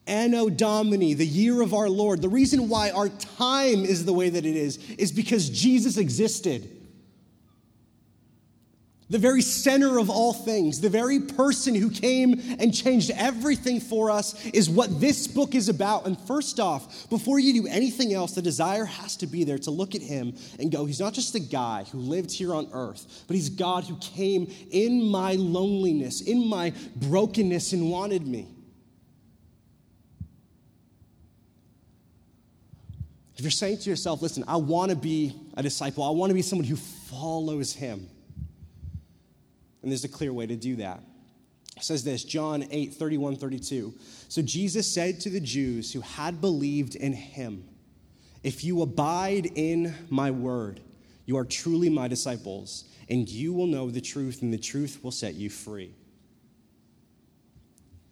Anno 0.08 0.48
Domini, 0.50 1.14
the 1.14 1.24
year 1.24 1.62
of 1.62 1.72
our 1.72 1.88
Lord. 1.88 2.20
The 2.20 2.28
reason 2.28 2.68
why 2.68 2.90
our 2.90 3.08
time 3.08 3.84
is 3.84 4.04
the 4.04 4.12
way 4.12 4.28
that 4.28 4.44
it 4.44 4.56
is, 4.56 4.78
is 4.94 5.12
because 5.12 5.48
Jesus 5.48 5.96
existed. 5.96 6.68
The 9.08 9.18
very 9.18 9.40
center 9.40 9.98
of 10.00 10.10
all 10.10 10.32
things, 10.32 10.80
the 10.80 10.88
very 10.88 11.20
person 11.20 11.76
who 11.76 11.90
came 11.90 12.40
and 12.58 12.74
changed 12.74 13.12
everything 13.14 13.78
for 13.78 14.10
us 14.10 14.44
is 14.46 14.68
what 14.68 15.00
this 15.00 15.28
book 15.28 15.54
is 15.54 15.68
about. 15.68 16.06
And 16.06 16.18
first 16.18 16.58
off, 16.58 17.08
before 17.08 17.38
you 17.38 17.62
do 17.62 17.68
anything 17.68 18.12
else, 18.12 18.32
the 18.32 18.42
desire 18.42 18.84
has 18.84 19.16
to 19.18 19.28
be 19.28 19.44
there 19.44 19.58
to 19.58 19.70
look 19.70 19.94
at 19.94 20.02
him 20.02 20.34
and 20.58 20.72
go, 20.72 20.86
He's 20.86 20.98
not 20.98 21.12
just 21.12 21.36
a 21.36 21.40
guy 21.40 21.84
who 21.92 21.98
lived 21.98 22.32
here 22.32 22.52
on 22.52 22.68
earth, 22.72 23.24
but 23.28 23.36
He's 23.36 23.48
God 23.48 23.84
who 23.84 23.96
came 23.98 24.52
in 24.72 25.04
my 25.04 25.34
loneliness, 25.34 26.22
in 26.22 26.48
my 26.48 26.72
brokenness, 26.96 27.74
and 27.74 27.88
wanted 27.88 28.26
me. 28.26 28.48
If 33.36 33.42
you're 33.42 33.50
saying 33.52 33.78
to 33.78 33.90
yourself, 33.90 34.20
listen, 34.20 34.42
I 34.48 34.56
want 34.56 34.90
to 34.90 34.96
be 34.96 35.38
a 35.56 35.62
disciple, 35.62 36.02
I 36.02 36.10
want 36.10 36.30
to 36.30 36.34
be 36.34 36.42
someone 36.42 36.66
who 36.66 36.74
follows 36.74 37.72
him 37.72 38.08
and 39.86 39.92
there's 39.92 40.02
a 40.02 40.08
clear 40.08 40.32
way 40.32 40.48
to 40.48 40.56
do 40.56 40.74
that. 40.74 41.00
It 41.76 41.84
says 41.84 42.02
this, 42.02 42.24
John 42.24 42.66
8, 42.72 42.92
31, 42.94 43.36
32. 43.36 43.94
So 44.26 44.42
Jesus 44.42 44.92
said 44.92 45.20
to 45.20 45.30
the 45.30 45.38
Jews 45.38 45.92
who 45.92 46.00
had 46.00 46.40
believed 46.40 46.96
in 46.96 47.12
him, 47.12 47.68
If 48.42 48.64
you 48.64 48.82
abide 48.82 49.46
in 49.54 49.94
my 50.10 50.32
word, 50.32 50.80
you 51.24 51.36
are 51.36 51.44
truly 51.44 51.88
my 51.88 52.08
disciples, 52.08 52.86
and 53.08 53.28
you 53.28 53.52
will 53.52 53.68
know 53.68 53.88
the 53.88 54.00
truth, 54.00 54.42
and 54.42 54.52
the 54.52 54.58
truth 54.58 54.98
will 55.04 55.12
set 55.12 55.34
you 55.34 55.48
free. 55.50 55.94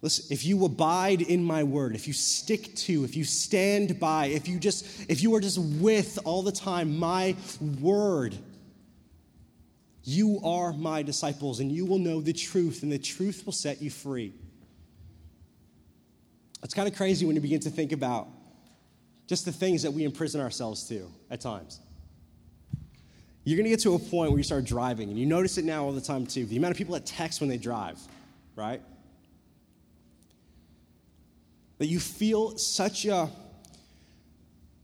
Listen, 0.00 0.26
if 0.30 0.44
you 0.44 0.64
abide 0.64 1.22
in 1.22 1.42
my 1.42 1.64
word, 1.64 1.96
if 1.96 2.06
you 2.06 2.12
stick 2.12 2.72
to, 2.76 3.02
if 3.02 3.16
you 3.16 3.24
stand 3.24 3.98
by, 3.98 4.26
if 4.26 4.46
you 4.46 4.60
just, 4.60 5.10
if 5.10 5.24
you 5.24 5.34
are 5.34 5.40
just 5.40 5.58
with 5.58 6.20
all 6.24 6.44
the 6.44 6.52
time 6.52 6.96
my 6.96 7.34
word, 7.80 8.38
you 10.04 10.40
are 10.44 10.72
my 10.72 11.02
disciples, 11.02 11.60
and 11.60 11.72
you 11.72 11.84
will 11.86 11.98
know 11.98 12.20
the 12.20 12.32
truth, 12.32 12.82
and 12.82 12.92
the 12.92 12.98
truth 12.98 13.42
will 13.44 13.52
set 13.52 13.82
you 13.82 13.90
free. 13.90 14.32
It's 16.62 16.74
kind 16.74 16.88
of 16.88 16.94
crazy 16.94 17.26
when 17.26 17.36
you 17.36 17.42
begin 17.42 17.60
to 17.60 17.70
think 17.70 17.92
about 17.92 18.28
just 19.26 19.44
the 19.44 19.52
things 19.52 19.82
that 19.82 19.92
we 19.92 20.04
imprison 20.04 20.40
ourselves 20.40 20.86
to 20.88 21.10
at 21.30 21.40
times. 21.40 21.80
You're 23.44 23.56
going 23.56 23.64
to 23.64 23.70
get 23.70 23.80
to 23.80 23.94
a 23.94 23.98
point 23.98 24.30
where 24.30 24.38
you 24.38 24.44
start 24.44 24.64
driving, 24.64 25.10
and 25.10 25.18
you 25.18 25.26
notice 25.26 25.58
it 25.58 25.64
now 25.64 25.84
all 25.84 25.92
the 25.92 26.00
time 26.00 26.26
too. 26.26 26.46
The 26.46 26.56
amount 26.56 26.72
of 26.72 26.78
people 26.78 26.94
that 26.94 27.06
text 27.06 27.40
when 27.40 27.50
they 27.50 27.58
drive, 27.58 27.98
right? 28.56 28.80
that 31.78 31.86
you 31.86 32.00
feel 32.00 32.56
such 32.56 33.04
a 33.04 33.30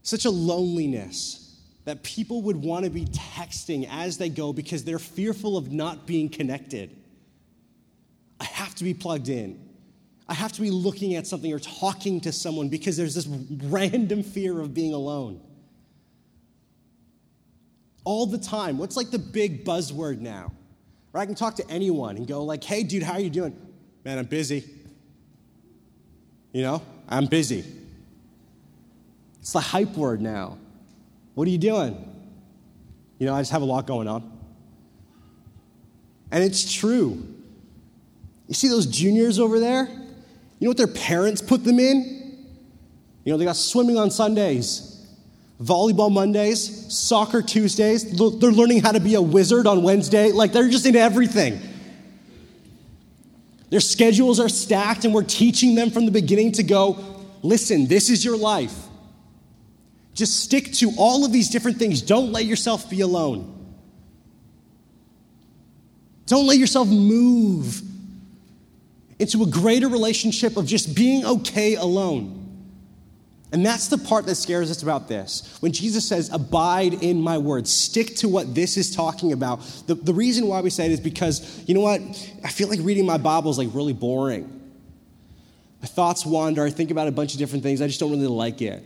such 0.03 0.25
a 0.25 0.29
loneliness 0.29 1.40
that 1.85 2.03
people 2.03 2.43
would 2.43 2.57
want 2.57 2.85
to 2.85 2.91
be 2.91 3.05
texting 3.05 3.87
as 3.89 4.17
they 4.17 4.29
go 4.29 4.53
because 4.53 4.83
they're 4.83 4.99
fearful 4.99 5.57
of 5.57 5.71
not 5.71 6.05
being 6.05 6.29
connected. 6.29 6.95
I 8.39 8.45
have 8.45 8.75
to 8.75 8.83
be 8.83 8.93
plugged 8.93 9.29
in. 9.29 9.59
I 10.27 10.33
have 10.33 10.51
to 10.53 10.61
be 10.61 10.71
looking 10.71 11.15
at 11.15 11.27
something 11.27 11.51
or 11.51 11.59
talking 11.59 12.21
to 12.21 12.31
someone 12.31 12.69
because 12.69 12.97
there's 12.97 13.15
this 13.15 13.27
random 13.27 14.23
fear 14.23 14.59
of 14.59 14.73
being 14.73 14.93
alone. 14.93 15.41
All 18.03 18.25
the 18.25 18.37
time. 18.37 18.77
What's 18.77 18.95
like 18.95 19.11
the 19.11 19.19
big 19.19 19.65
buzzword 19.65 20.19
now? 20.19 20.53
Where 21.11 21.21
I 21.21 21.25
can 21.25 21.35
talk 21.35 21.55
to 21.55 21.69
anyone 21.69 22.17
and 22.17 22.25
go 22.27 22.43
like, 22.43 22.63
"Hey 22.63 22.83
dude, 22.83 23.03
how 23.03 23.13
are 23.13 23.19
you 23.19 23.29
doing?" 23.29 23.55
"Man, 24.05 24.17
I'm 24.17 24.25
busy." 24.25 24.63
You 26.53 26.63
know, 26.63 26.81
I'm 27.07 27.25
busy. 27.25 27.63
It's 29.39 29.53
the 29.53 29.59
hype 29.59 29.95
word 29.95 30.21
now. 30.21 30.57
What 31.33 31.47
are 31.47 31.51
you 31.51 31.57
doing? 31.57 32.07
You 33.19 33.27
know, 33.27 33.35
I 33.35 33.41
just 33.41 33.51
have 33.51 33.61
a 33.61 33.65
lot 33.65 33.87
going 33.87 34.07
on. 34.07 34.39
And 36.31 36.43
it's 36.43 36.73
true. 36.73 37.25
You 38.47 38.53
see 38.53 38.67
those 38.67 38.85
juniors 38.85 39.39
over 39.39 39.59
there? 39.59 39.87
You 39.87 40.67
know 40.67 40.69
what 40.69 40.77
their 40.77 40.87
parents 40.87 41.41
put 41.41 41.63
them 41.63 41.79
in? 41.79 42.47
You 43.23 43.31
know, 43.31 43.37
they 43.37 43.45
got 43.45 43.55
swimming 43.55 43.97
on 43.97 44.11
Sundays, 44.11 45.05
volleyball 45.61 46.11
Mondays, 46.11 46.93
soccer 46.93 47.41
Tuesdays. 47.41 48.17
They're 48.17 48.51
learning 48.51 48.81
how 48.81 48.91
to 48.91 48.99
be 48.99 49.15
a 49.15 49.21
wizard 49.21 49.67
on 49.67 49.83
Wednesday. 49.83 50.31
Like, 50.31 50.51
they're 50.51 50.69
just 50.69 50.85
into 50.85 50.99
everything. 50.99 51.59
Their 53.69 53.79
schedules 53.79 54.39
are 54.39 54.49
stacked, 54.49 55.05
and 55.05 55.13
we're 55.13 55.23
teaching 55.23 55.75
them 55.75 55.91
from 55.91 56.05
the 56.05 56.11
beginning 56.11 56.51
to 56.53 56.63
go, 56.63 56.99
listen, 57.41 57.87
this 57.87 58.09
is 58.09 58.25
your 58.25 58.37
life. 58.37 58.75
Just 60.13 60.39
stick 60.41 60.73
to 60.73 60.91
all 60.97 61.25
of 61.25 61.31
these 61.31 61.49
different 61.49 61.77
things. 61.77 62.01
Don't 62.01 62.31
let 62.31 62.45
yourself 62.45 62.89
be 62.89 63.01
alone. 63.01 63.57
Don't 66.25 66.47
let 66.47 66.57
yourself 66.57 66.87
move 66.87 67.81
into 69.19 69.43
a 69.43 69.47
greater 69.47 69.87
relationship 69.87 70.57
of 70.57 70.65
just 70.65 70.95
being 70.95 71.25
okay 71.25 71.75
alone. 71.75 72.37
And 73.53 73.65
that's 73.65 73.89
the 73.89 73.97
part 73.97 74.25
that 74.27 74.35
scares 74.35 74.71
us 74.71 74.81
about 74.81 75.09
this. 75.09 75.57
When 75.59 75.73
Jesus 75.73 76.07
says, 76.07 76.31
Abide 76.31 77.03
in 77.03 77.21
my 77.21 77.37
word, 77.37 77.67
stick 77.67 78.15
to 78.17 78.29
what 78.29 78.55
this 78.55 78.77
is 78.77 78.95
talking 78.95 79.33
about. 79.33 79.61
The, 79.87 79.95
the 79.95 80.13
reason 80.13 80.47
why 80.47 80.61
we 80.61 80.69
say 80.69 80.85
it 80.85 80.91
is 80.93 81.01
because, 81.01 81.63
you 81.67 81.73
know 81.73 81.81
what? 81.81 82.01
I 82.43 82.49
feel 82.49 82.69
like 82.69 82.79
reading 82.81 83.05
my 83.05 83.17
Bible 83.17 83.51
is 83.51 83.57
like 83.57 83.67
really 83.73 83.93
boring. 83.93 84.61
My 85.81 85.87
thoughts 85.87 86.25
wander. 86.25 86.63
I 86.63 86.69
think 86.69 86.91
about 86.91 87.07
a 87.07 87.11
bunch 87.11 87.33
of 87.33 87.39
different 87.39 87.63
things. 87.63 87.81
I 87.81 87.87
just 87.87 87.99
don't 87.99 88.11
really 88.11 88.27
like 88.27 88.61
it. 88.61 88.85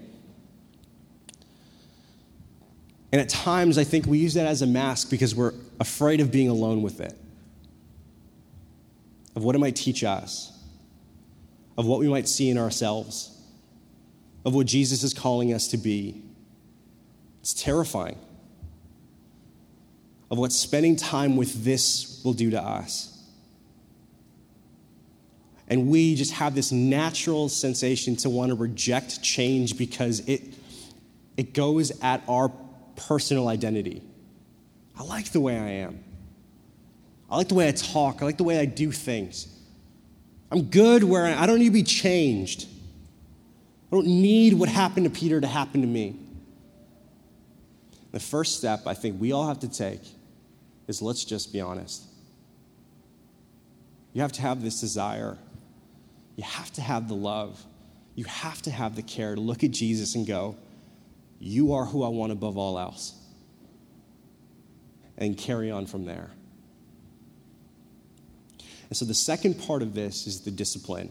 And 3.16 3.22
at 3.22 3.30
times, 3.30 3.78
I 3.78 3.86
think 3.86 4.08
we 4.08 4.18
use 4.18 4.34
that 4.34 4.46
as 4.46 4.62
a 4.62 4.68
mask 4.68 5.10
because 5.10 5.34
we're 5.34 5.54
afraid 5.80 6.20
of 6.20 6.34
being 6.34 6.50
alone 6.50 6.82
with 6.82 7.00
it, 7.00 7.18
of 9.38 9.46
what 9.46 9.56
it 9.56 9.60
might 9.60 9.78
teach 9.78 10.04
us, 10.04 10.52
of 11.78 11.86
what 11.86 12.00
we 12.00 12.10
might 12.10 12.28
see 12.28 12.50
in 12.50 12.58
ourselves 12.58 13.32
of 14.46 14.54
what 14.54 14.68
Jesus 14.68 15.04
is 15.04 15.14
calling 15.14 15.52
us 15.54 15.68
to 15.70 15.78
be. 15.78 16.22
It's 17.42 17.54
terrifying 17.54 18.18
of 20.32 20.38
what 20.38 20.52
spending 20.52 20.96
time 20.96 21.36
with 21.36 21.64
this 21.64 22.22
will 22.24 22.34
do 22.34 22.52
to 22.52 22.62
us. 22.62 23.12
And 25.68 25.88
we 25.88 26.14
just 26.16 26.34
have 26.34 26.54
this 26.54 26.72
natural 26.72 27.50
sensation 27.50 28.16
to 28.18 28.30
want 28.30 28.50
to 28.50 28.56
reject 28.56 29.22
change 29.24 29.78
because 29.78 30.20
it, 30.22 30.42
it 31.38 31.54
goes 31.54 31.92
at 32.02 32.22
our 32.28 32.50
personal 32.96 33.48
identity. 33.48 34.02
I 34.98 35.04
like 35.04 35.32
the 35.32 35.40
way 35.40 35.58
I 35.58 35.70
am. 35.70 36.04
I 37.30 37.38
like 37.38 37.48
the 37.50 37.56
way 37.56 37.68
I 37.68 37.72
talk. 37.72 38.22
I 38.22 38.26
like 38.26 38.38
the 38.38 38.44
way 38.44 38.60
I 38.60 38.66
do 38.66 38.92
things. 38.92 39.48
I'm 40.52 40.64
good 40.64 41.04
where 41.04 41.26
I, 41.26 41.44
I 41.44 41.46
don't 41.46 41.60
need 41.60 41.66
to 41.66 41.72
be 41.72 41.84
changed. 41.84 42.68
I 43.92 43.96
don't 43.96 44.08
need 44.08 44.54
what 44.54 44.70
happened 44.70 45.06
to 45.06 45.10
Peter 45.10 45.42
to 45.42 45.48
happen 45.48 45.82
to 45.82 45.88
me. 45.88 46.20
The 48.12 48.20
first 48.20 48.58
step 48.58 48.88
I 48.88 48.94
think 48.94 49.20
we 49.20 49.32
all 49.32 49.48
have 49.48 49.60
to 49.60 49.68
take 49.68 50.02
is 50.88 51.02
let's 51.02 51.26
just 51.26 51.52
be 51.52 51.60
honest. 51.60 52.04
You 54.14 54.22
have 54.22 54.32
to 54.34 54.42
have 54.42 54.64
this 54.64 54.80
desire. 54.80 55.38
You 56.38 56.44
have 56.44 56.72
to 56.74 56.82
have 56.82 57.10
the 57.10 57.16
love. 57.16 57.62
You 58.16 58.24
have 58.26 58.62
to 58.62 58.72
have 58.72 58.96
the 58.96 59.02
care 59.02 59.36
to 59.36 59.42
look 59.42 59.64
at 59.64 59.72
Jesus 59.72 60.16
and 60.16 60.26
go, 60.26 60.56
You 61.40 61.74
are 61.74 61.86
who 61.86 62.04
I 62.04 62.10
want 62.10 62.32
above 62.32 62.58
all 62.58 62.80
else. 62.80 63.14
And 65.18 65.38
carry 65.38 65.72
on 65.72 65.86
from 65.86 66.06
there. 66.06 66.32
And 68.90 68.98
so 68.98 69.06
the 69.06 69.14
second 69.14 69.56
part 69.56 69.82
of 69.82 69.94
this 69.94 70.28
is 70.28 70.42
the 70.42 70.52
discipline. 70.52 71.10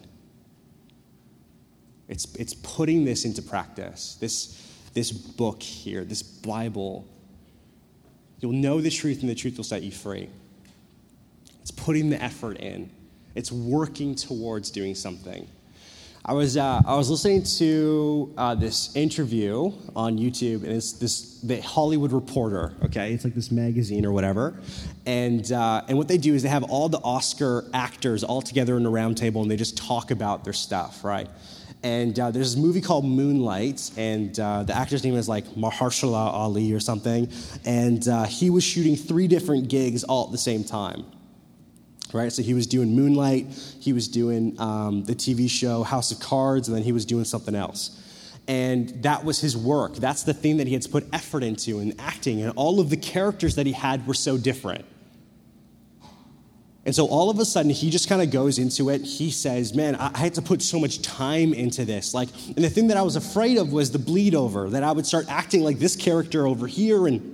It's, 2.08 2.34
it's 2.34 2.54
putting 2.54 3.04
this 3.04 3.24
into 3.24 3.42
practice, 3.42 4.16
this, 4.20 4.60
this 4.92 5.10
book 5.10 5.62
here, 5.62 6.04
this 6.04 6.22
Bible. 6.22 7.08
You'll 8.40 8.52
know 8.52 8.80
the 8.80 8.90
truth, 8.90 9.22
and 9.22 9.30
the 9.30 9.34
truth 9.34 9.56
will 9.56 9.64
set 9.64 9.82
you 9.82 9.90
free. 9.90 10.28
It's 11.62 11.70
putting 11.70 12.10
the 12.10 12.22
effort 12.22 12.58
in, 12.58 12.90
it's 13.34 13.50
working 13.50 14.14
towards 14.14 14.70
doing 14.70 14.94
something. 14.94 15.48
I 16.26 16.32
was, 16.32 16.56
uh, 16.56 16.80
I 16.86 16.96
was 16.96 17.10
listening 17.10 17.42
to 17.58 18.32
uh, 18.38 18.54
this 18.54 18.96
interview 18.96 19.72
on 19.94 20.16
YouTube, 20.16 20.62
and 20.62 20.72
it's 20.72 20.92
this 20.92 21.38
the 21.42 21.60
Hollywood 21.60 22.12
Reporter. 22.12 22.72
Okay, 22.82 23.12
it's 23.12 23.24
like 23.24 23.34
this 23.34 23.50
magazine 23.50 24.06
or 24.06 24.12
whatever, 24.12 24.58
and 25.04 25.52
uh, 25.52 25.82
and 25.86 25.98
what 25.98 26.08
they 26.08 26.16
do 26.16 26.32
is 26.32 26.42
they 26.42 26.48
have 26.48 26.62
all 26.62 26.88
the 26.88 27.00
Oscar 27.00 27.66
actors 27.74 28.24
all 28.24 28.40
together 28.40 28.78
in 28.78 28.86
a 28.86 28.90
round 28.90 29.18
table, 29.18 29.42
and 29.42 29.50
they 29.50 29.56
just 29.56 29.76
talk 29.76 30.10
about 30.10 30.44
their 30.44 30.54
stuff, 30.54 31.04
right? 31.04 31.28
And 31.82 32.18
uh, 32.18 32.30
there's 32.30 32.54
this 32.54 32.62
movie 32.62 32.80
called 32.80 33.04
Moonlight, 33.04 33.90
and 33.98 34.40
uh, 34.40 34.62
the 34.62 34.74
actor's 34.74 35.04
name 35.04 35.16
is 35.16 35.28
like 35.28 35.44
Mahershala 35.48 36.32
Ali 36.32 36.72
or 36.72 36.80
something. 36.80 37.30
And 37.66 38.08
uh, 38.08 38.24
he 38.24 38.48
was 38.48 38.64
shooting 38.64 38.96
three 38.96 39.28
different 39.28 39.68
gigs 39.68 40.02
all 40.04 40.24
at 40.24 40.32
the 40.32 40.38
same 40.38 40.64
time. 40.64 41.04
Right? 42.14 42.32
So 42.32 42.42
he 42.42 42.54
was 42.54 42.66
doing 42.66 42.94
Moonlight, 42.94 43.48
he 43.80 43.92
was 43.92 44.08
doing 44.08 44.58
um, 44.60 45.04
the 45.04 45.14
TV 45.14 45.50
show 45.50 45.82
House 45.82 46.12
of 46.12 46.20
Cards, 46.20 46.68
and 46.68 46.76
then 46.76 46.84
he 46.84 46.92
was 46.92 47.04
doing 47.04 47.24
something 47.24 47.54
else. 47.54 48.00
And 48.46 48.90
that 49.02 49.24
was 49.24 49.40
his 49.40 49.56
work. 49.56 49.96
That's 49.96 50.22
the 50.22 50.34
thing 50.34 50.58
that 50.58 50.66
he 50.66 50.74
had 50.74 50.90
put 50.90 51.06
effort 51.12 51.42
into 51.42 51.80
in 51.80 51.98
acting. 51.98 52.40
And 52.40 52.52
all 52.56 52.78
of 52.78 52.88
the 52.88 52.96
characters 52.96 53.56
that 53.56 53.66
he 53.66 53.72
had 53.72 54.06
were 54.06 54.14
so 54.14 54.38
different. 54.38 54.84
And 56.86 56.94
so 56.94 57.06
all 57.06 57.30
of 57.30 57.38
a 57.38 57.44
sudden, 57.44 57.70
he 57.70 57.88
just 57.88 58.08
kind 58.08 58.20
of 58.20 58.30
goes 58.30 58.58
into 58.58 58.90
it. 58.90 59.00
He 59.00 59.30
says, 59.30 59.74
Man, 59.74 59.96
I 59.96 60.16
had 60.18 60.34
to 60.34 60.42
put 60.42 60.60
so 60.60 60.78
much 60.78 61.00
time 61.00 61.54
into 61.54 61.84
this. 61.84 62.12
Like, 62.12 62.28
and 62.46 62.62
the 62.62 62.68
thing 62.68 62.88
that 62.88 62.98
I 62.98 63.02
was 63.02 63.16
afraid 63.16 63.56
of 63.56 63.72
was 63.72 63.90
the 63.90 63.98
bleed 63.98 64.34
over, 64.34 64.68
that 64.68 64.82
I 64.82 64.92
would 64.92 65.06
start 65.06 65.26
acting 65.28 65.62
like 65.62 65.78
this 65.78 65.96
character 65.96 66.46
over 66.46 66.66
here 66.66 67.06
and 67.06 67.33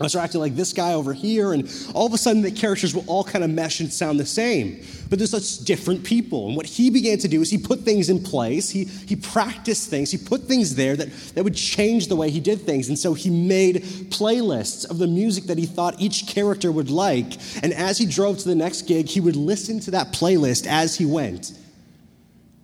I 0.00 0.06
start 0.06 0.26
acting 0.26 0.40
like 0.40 0.54
this 0.54 0.72
guy 0.72 0.92
over 0.92 1.12
here, 1.12 1.52
and 1.52 1.68
all 1.92 2.06
of 2.06 2.12
a 2.12 2.18
sudden 2.18 2.40
the 2.42 2.52
characters 2.52 2.94
will 2.94 3.04
all 3.08 3.24
kind 3.24 3.42
of 3.42 3.50
mesh 3.50 3.80
and 3.80 3.92
sound 3.92 4.20
the 4.20 4.26
same. 4.26 4.80
But 5.10 5.18
there's 5.18 5.30
such 5.32 5.64
different 5.64 6.04
people. 6.04 6.46
And 6.46 6.56
what 6.56 6.66
he 6.66 6.88
began 6.88 7.18
to 7.18 7.28
do 7.28 7.40
is 7.40 7.50
he 7.50 7.58
put 7.58 7.80
things 7.80 8.08
in 8.08 8.22
place, 8.22 8.70
he, 8.70 8.84
he 8.84 9.16
practiced 9.16 9.90
things, 9.90 10.12
he 10.12 10.18
put 10.18 10.42
things 10.42 10.76
there 10.76 10.94
that, 10.94 11.12
that 11.34 11.42
would 11.42 11.56
change 11.56 12.06
the 12.06 12.14
way 12.14 12.30
he 12.30 12.38
did 12.38 12.60
things. 12.60 12.88
And 12.88 12.96
so 12.96 13.12
he 13.14 13.28
made 13.28 13.82
playlists 14.10 14.88
of 14.88 14.98
the 14.98 15.08
music 15.08 15.44
that 15.44 15.58
he 15.58 15.66
thought 15.66 16.00
each 16.00 16.28
character 16.28 16.70
would 16.70 16.90
like. 16.90 17.36
And 17.64 17.72
as 17.72 17.98
he 17.98 18.06
drove 18.06 18.38
to 18.38 18.48
the 18.48 18.54
next 18.54 18.82
gig, 18.82 19.08
he 19.08 19.20
would 19.20 19.36
listen 19.36 19.80
to 19.80 19.90
that 19.92 20.12
playlist 20.12 20.68
as 20.68 20.96
he 20.96 21.06
went 21.06 21.58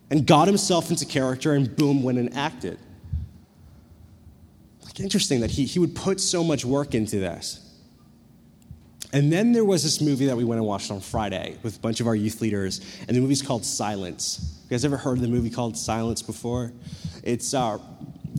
and 0.09 0.25
got 0.25 0.47
himself 0.47 0.89
into 0.89 1.05
character, 1.05 1.53
and 1.53 1.75
boom, 1.75 2.03
went 2.03 2.17
and 2.17 2.33
acted 2.33 2.77
interesting 4.99 5.41
that 5.41 5.51
he, 5.51 5.65
he 5.65 5.79
would 5.79 5.95
put 5.95 6.19
so 6.19 6.43
much 6.43 6.65
work 6.65 6.95
into 6.95 7.19
this. 7.19 7.61
And 9.13 9.31
then 9.31 9.53
there 9.53 9.63
was 9.63 9.83
this 9.83 10.01
movie 10.01 10.25
that 10.25 10.35
we 10.35 10.43
went 10.43 10.59
and 10.59 10.67
watched 10.67 10.91
on 10.91 10.99
Friday 10.99 11.57
with 11.63 11.77
a 11.77 11.79
bunch 11.79 12.01
of 12.01 12.07
our 12.07 12.15
youth 12.15 12.41
leaders, 12.41 12.81
and 13.07 13.15
the 13.15 13.21
movie's 13.21 13.41
called 13.41 13.63
Silence. 13.63 14.59
You 14.63 14.71
guys 14.71 14.83
ever 14.83 14.97
heard 14.97 15.17
of 15.17 15.21
the 15.21 15.29
movie 15.29 15.49
called 15.49 15.77
Silence 15.77 16.21
before? 16.21 16.73
It's 17.23 17.53
uh, 17.53 17.77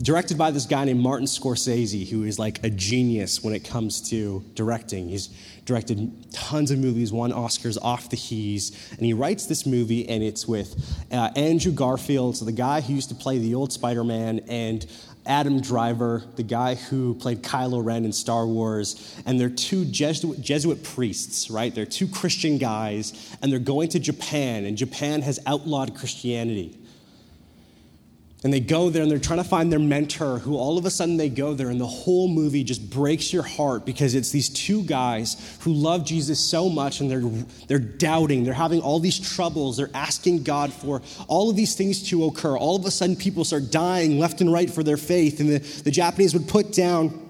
directed 0.01 0.37
by 0.37 0.51
this 0.51 0.65
guy 0.65 0.85
named 0.85 0.99
Martin 0.99 1.25
Scorsese, 1.25 2.07
who 2.07 2.23
is 2.23 2.37
like 2.37 2.63
a 2.63 2.69
genius 2.69 3.43
when 3.43 3.53
it 3.53 3.63
comes 3.63 4.09
to 4.09 4.43
directing. 4.53 5.09
He's 5.09 5.27
directed 5.65 6.31
tons 6.31 6.71
of 6.71 6.79
movies, 6.79 7.11
won 7.11 7.31
Oscars 7.31 7.77
off 7.81 8.09
the 8.09 8.15
He's, 8.15 8.91
and 8.91 9.05
he 9.05 9.13
writes 9.13 9.47
this 9.47 9.65
movie, 9.65 10.07
and 10.07 10.23
it's 10.23 10.47
with 10.47 10.75
uh, 11.11 11.31
Andrew 11.35 11.71
Garfield, 11.71 12.37
so 12.37 12.45
the 12.45 12.51
guy 12.51 12.81
who 12.81 12.93
used 12.93 13.09
to 13.09 13.15
play 13.15 13.37
the 13.37 13.55
old 13.55 13.73
Spider 13.73 14.03
Man, 14.03 14.39
and 14.47 14.85
Adam 15.25 15.59
Driver, 15.59 16.23
the 16.37 16.43
guy 16.43 16.75
who 16.75 17.13
played 17.15 17.43
Kylo 17.43 17.83
Ren 17.83 18.05
in 18.05 18.13
Star 18.13 18.47
Wars, 18.47 19.21
and 19.25 19.39
they're 19.39 19.49
two 19.49 19.83
Jesuit, 19.83 20.39
Jesuit, 20.39 20.83
priests, 20.83 21.49
right? 21.49 21.75
They're 21.75 21.85
two 21.85 22.07
Christian 22.07 22.57
guys, 22.57 23.35
and 23.41 23.51
they're 23.51 23.59
going 23.59 23.89
to 23.89 23.99
Japan, 23.99 24.63
and 24.63 24.77
Japan 24.77 25.21
has 25.23 25.39
outlawed 25.45 25.95
Christianity. 25.97 26.77
And 28.43 28.53
they 28.53 28.59
go 28.59 28.91
there 28.91 29.01
and 29.01 29.09
they're 29.09 29.17
trying 29.17 29.41
to 29.41 29.49
find 29.49 29.71
their 29.71 29.79
mentor, 29.79 30.37
who 30.37 30.57
all 30.57 30.77
of 30.77 30.85
a 30.85 30.91
sudden 30.91 31.17
they 31.17 31.27
go 31.27 31.55
there, 31.55 31.69
and 31.69 31.81
the 31.81 31.87
whole 31.87 32.27
movie 32.27 32.63
just 32.63 32.87
breaks 32.87 33.33
your 33.33 33.41
heart 33.41 33.83
because 33.83 34.13
it's 34.13 34.29
these 34.29 34.47
two 34.47 34.83
guys 34.83 35.57
who 35.61 35.73
love 35.73 36.05
Jesus 36.05 36.39
so 36.39 36.69
much 36.69 37.01
and 37.01 37.09
they're, 37.09 37.23
they're 37.67 37.79
doubting. 37.79 38.43
They're 38.43 38.53
having 38.53 38.79
all 38.79 38.99
these 38.99 39.19
troubles. 39.19 39.77
They're 39.77 39.89
asking 39.93 40.43
God 40.43 40.71
for 40.71 41.01
all 41.27 41.49
of 41.49 41.55
these 41.55 41.73
things 41.73 42.07
to 42.09 42.25
occur. 42.25 42.55
All 42.55 42.75
of 42.75 42.85
a 42.85 42.91
sudden, 42.91 43.15
people 43.15 43.43
start 43.43 43.71
dying 43.71 44.19
left 44.19 44.39
and 44.39 44.53
right 44.53 44.69
for 44.69 44.83
their 44.83 44.97
faith. 44.97 45.39
And 45.39 45.49
the, 45.49 45.81
the 45.81 45.91
Japanese 45.91 46.33
would 46.33 46.47
put 46.47 46.71
down 46.71 47.23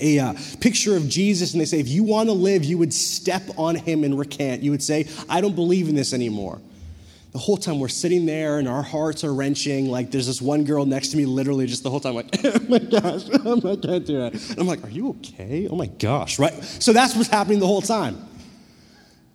a 0.00 0.18
uh, 0.18 0.34
picture 0.60 0.96
of 0.96 1.08
Jesus 1.08 1.52
and 1.52 1.60
they 1.60 1.64
say, 1.64 1.78
if 1.78 1.88
you 1.88 2.02
want 2.02 2.28
to 2.28 2.32
live, 2.32 2.64
you 2.64 2.76
would 2.78 2.92
step 2.92 3.42
on 3.56 3.76
him 3.76 4.02
and 4.02 4.18
recant. 4.18 4.62
You 4.62 4.72
would 4.72 4.82
say, 4.82 5.06
I 5.28 5.40
don't 5.40 5.54
believe 5.54 5.88
in 5.88 5.94
this 5.94 6.12
anymore 6.12 6.60
the 7.32 7.38
whole 7.38 7.56
time 7.56 7.78
we're 7.78 7.88
sitting 7.88 8.26
there 8.26 8.58
and 8.58 8.66
our 8.66 8.82
hearts 8.82 9.22
are 9.22 9.32
wrenching. 9.32 9.86
Like 9.86 10.10
there's 10.10 10.26
this 10.26 10.42
one 10.42 10.64
girl 10.64 10.84
next 10.84 11.08
to 11.08 11.16
me, 11.16 11.26
literally 11.26 11.66
just 11.66 11.82
the 11.82 11.90
whole 11.90 12.00
time, 12.00 12.14
like, 12.14 12.28
oh 12.44 12.58
my 12.68 12.78
gosh, 12.78 13.28
I 13.30 13.76
can't 13.76 14.06
do 14.06 14.24
it. 14.24 14.50
And 14.50 14.58
I'm 14.58 14.66
like, 14.66 14.82
are 14.82 14.90
you 14.90 15.10
okay? 15.10 15.68
Oh 15.68 15.76
my 15.76 15.86
gosh, 15.86 16.38
right? 16.38 16.52
So 16.62 16.92
that's 16.92 17.14
what's 17.14 17.28
happening 17.28 17.60
the 17.60 17.66
whole 17.66 17.82
time. 17.82 18.26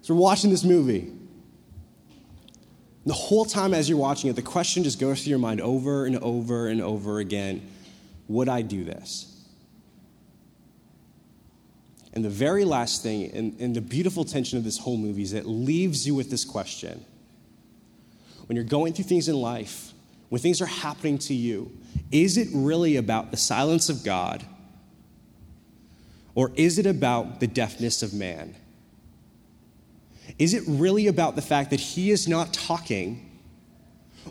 So 0.01 0.13
we're 0.13 0.21
watching 0.21 0.49
this 0.49 0.63
movie. 0.63 1.11
The 3.05 3.13
whole 3.13 3.45
time 3.45 3.73
as 3.73 3.87
you're 3.87 3.99
watching 3.99 4.29
it, 4.29 4.35
the 4.35 4.41
question 4.41 4.83
just 4.83 4.99
goes 4.99 5.23
through 5.23 5.29
your 5.29 5.39
mind 5.39 5.61
over 5.61 6.05
and 6.05 6.17
over 6.17 6.67
and 6.67 6.81
over 6.81 7.19
again 7.19 7.69
Would 8.27 8.49
I 8.49 8.61
do 8.61 8.83
this? 8.83 9.31
And 12.13 12.25
the 12.25 12.29
very 12.29 12.65
last 12.65 13.03
thing, 13.03 13.29
and, 13.31 13.59
and 13.59 13.75
the 13.75 13.81
beautiful 13.81 14.23
tension 14.23 14.57
of 14.57 14.63
this 14.63 14.79
whole 14.79 14.97
movie 14.97 15.21
is 15.21 15.33
it 15.33 15.45
leaves 15.45 16.07
you 16.07 16.15
with 16.15 16.29
this 16.29 16.45
question 16.45 17.05
when 18.47 18.55
you're 18.55 18.65
going 18.65 18.93
through 18.93 19.05
things 19.05 19.27
in 19.27 19.35
life, 19.35 19.93
when 20.29 20.41
things 20.41 20.61
are 20.61 20.65
happening 20.65 21.17
to 21.19 21.33
you, 21.33 21.71
is 22.11 22.37
it 22.37 22.47
really 22.53 22.97
about 22.97 23.31
the 23.31 23.37
silence 23.37 23.89
of 23.89 24.03
God? 24.03 24.45
Or 26.33 26.51
is 26.55 26.77
it 26.77 26.85
about 26.85 27.39
the 27.39 27.47
deafness 27.47 28.03
of 28.03 28.13
man? 28.13 28.55
Is 30.37 30.53
it 30.53 30.63
really 30.67 31.07
about 31.07 31.35
the 31.35 31.41
fact 31.41 31.69
that 31.69 31.79
he 31.79 32.11
is 32.11 32.27
not 32.27 32.53
talking? 32.53 33.29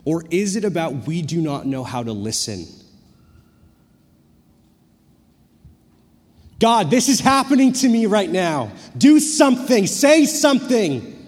Or 0.04 0.24
is 0.30 0.56
it 0.56 0.64
about 0.64 1.06
we 1.06 1.22
do 1.22 1.40
not 1.40 1.66
know 1.66 1.82
how 1.82 2.02
to 2.02 2.12
listen? 2.12 2.66
God, 6.60 6.90
this 6.90 7.08
is 7.08 7.20
happening 7.20 7.72
to 7.74 7.88
me 7.88 8.06
right 8.06 8.30
now. 8.30 8.72
Do 8.96 9.18
something, 9.18 9.86
say 9.86 10.24
something, 10.24 11.26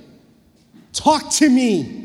talk 0.92 1.30
to 1.32 1.48
me. 1.48 1.95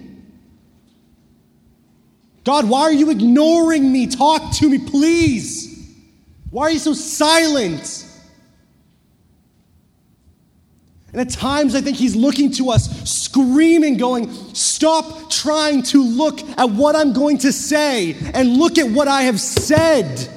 God, 2.44 2.68
why 2.68 2.82
are 2.82 2.94
you 2.94 3.12
ignoring 3.12 3.92
me? 3.92 4.08
Talk 4.08 4.54
to 4.56 4.70
me, 4.70 4.80
please. 4.80 5.72
Why 6.50 6.64
are 6.64 6.72
you 6.72 6.80
so 6.80 6.94
silent? 6.94 8.08
And 11.12 11.22
at 11.22 11.30
times, 11.30 11.76
I 11.76 11.82
think 11.82 11.98
he's 11.98 12.16
looking 12.16 12.52
to 12.54 12.72
us, 12.72 13.10
screaming, 13.10 13.98
going, 13.98 14.32
Stop 14.56 15.30
trying 15.30 15.84
to 15.84 16.04
look 16.04 16.42
at 16.58 16.70
what 16.70 16.96
I'm 16.96 17.14
going 17.14 17.38
to 17.40 17.52
say 17.52 18.16
and 18.34 18.58
look 18.58 18.78
at 18.78 18.90
what 18.90 19.08
I 19.08 19.24
have 19.24 19.40
said. 19.40 20.28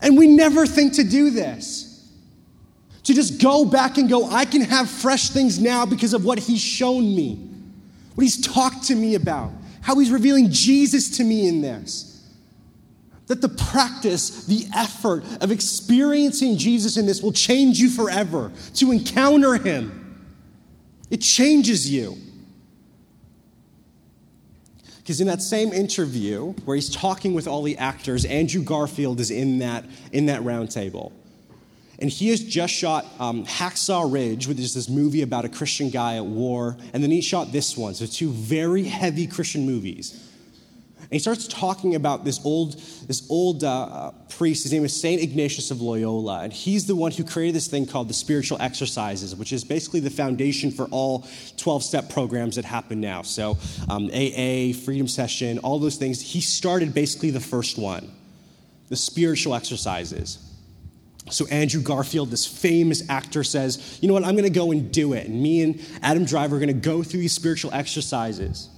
And 0.00 0.18
we 0.18 0.26
never 0.26 0.66
think 0.66 0.94
to 0.94 1.04
do 1.04 1.30
this. 1.30 1.90
To 3.04 3.14
just 3.14 3.40
go 3.40 3.66
back 3.66 3.98
and 3.98 4.08
go, 4.08 4.30
I 4.30 4.46
can 4.46 4.62
have 4.62 4.88
fresh 4.88 5.28
things 5.28 5.60
now 5.60 5.84
because 5.84 6.14
of 6.14 6.24
what 6.24 6.38
he's 6.38 6.60
shown 6.60 7.14
me 7.14 7.53
what 8.14 8.22
he's 8.22 8.40
talked 8.40 8.84
to 8.84 8.94
me 8.94 9.14
about, 9.14 9.50
how 9.80 9.98
he's 9.98 10.10
revealing 10.10 10.50
Jesus 10.50 11.16
to 11.18 11.24
me 11.24 11.48
in 11.48 11.60
this. 11.60 12.10
That 13.26 13.40
the 13.40 13.48
practice, 13.48 14.44
the 14.44 14.66
effort 14.74 15.24
of 15.40 15.50
experiencing 15.50 16.58
Jesus 16.58 16.96
in 16.96 17.06
this 17.06 17.22
will 17.22 17.32
change 17.32 17.78
you 17.78 17.88
forever. 17.88 18.52
To 18.74 18.92
encounter 18.92 19.54
him, 19.54 20.26
it 21.10 21.20
changes 21.20 21.90
you. 21.90 22.18
Because 24.98 25.20
in 25.20 25.26
that 25.26 25.42
same 25.42 25.72
interview 25.72 26.52
where 26.64 26.76
he's 26.76 26.90
talking 26.90 27.34
with 27.34 27.46
all 27.46 27.62
the 27.62 27.76
actors, 27.76 28.24
Andrew 28.24 28.62
Garfield 28.62 29.20
is 29.20 29.30
in 29.30 29.58
that, 29.58 29.84
in 30.12 30.26
that 30.26 30.42
round 30.44 30.70
table. 30.70 31.12
And 31.98 32.10
he 32.10 32.28
has 32.30 32.40
just 32.40 32.74
shot 32.74 33.06
um, 33.20 33.44
Hacksaw 33.44 34.12
Ridge, 34.12 34.48
which 34.48 34.58
is 34.58 34.74
this 34.74 34.88
movie 34.88 35.22
about 35.22 35.44
a 35.44 35.48
Christian 35.48 35.90
guy 35.90 36.16
at 36.16 36.26
war. 36.26 36.76
And 36.92 37.02
then 37.02 37.10
he 37.10 37.20
shot 37.20 37.52
this 37.52 37.76
one. 37.76 37.94
So, 37.94 38.06
two 38.06 38.30
very 38.30 38.84
heavy 38.84 39.26
Christian 39.26 39.64
movies. 39.64 40.20
And 41.00 41.12
he 41.12 41.18
starts 41.18 41.46
talking 41.46 41.94
about 41.94 42.24
this 42.24 42.44
old, 42.44 42.72
this 43.06 43.30
old 43.30 43.62
uh, 43.62 44.10
priest. 44.30 44.64
His 44.64 44.72
name 44.72 44.84
is 44.84 44.98
St. 44.98 45.22
Ignatius 45.22 45.70
of 45.70 45.80
Loyola. 45.80 46.40
And 46.42 46.52
he's 46.52 46.86
the 46.86 46.96
one 46.96 47.12
who 47.12 47.22
created 47.22 47.54
this 47.54 47.68
thing 47.68 47.86
called 47.86 48.08
the 48.08 48.14
spiritual 48.14 48.60
exercises, 48.60 49.36
which 49.36 49.52
is 49.52 49.62
basically 49.62 50.00
the 50.00 50.10
foundation 50.10 50.72
for 50.72 50.86
all 50.86 51.26
12 51.58 51.82
step 51.84 52.08
programs 52.08 52.56
that 52.56 52.64
happen 52.64 53.00
now. 53.00 53.22
So, 53.22 53.58
um, 53.88 54.06
AA, 54.06 54.72
Freedom 54.72 55.06
Session, 55.06 55.58
all 55.58 55.78
those 55.78 55.96
things. 55.96 56.20
He 56.20 56.40
started 56.40 56.92
basically 56.94 57.30
the 57.30 57.40
first 57.40 57.78
one 57.78 58.10
the 58.88 58.96
spiritual 58.96 59.54
exercises. 59.54 60.38
So 61.30 61.46
Andrew 61.46 61.80
Garfield, 61.80 62.30
this 62.30 62.46
famous 62.46 63.08
actor, 63.08 63.44
says, 63.44 63.98
You 64.00 64.08
know 64.08 64.14
what? 64.14 64.24
I'm 64.24 64.34
going 64.34 64.44
to 64.44 64.50
go 64.50 64.72
and 64.72 64.92
do 64.92 65.14
it. 65.14 65.26
And 65.26 65.42
me 65.42 65.62
and 65.62 65.80
Adam 66.02 66.24
Driver 66.24 66.56
are 66.56 66.58
going 66.58 66.68
to 66.68 66.74
go 66.74 67.02
through 67.02 67.20
these 67.20 67.32
spiritual 67.32 67.72
exercises. 67.72 68.68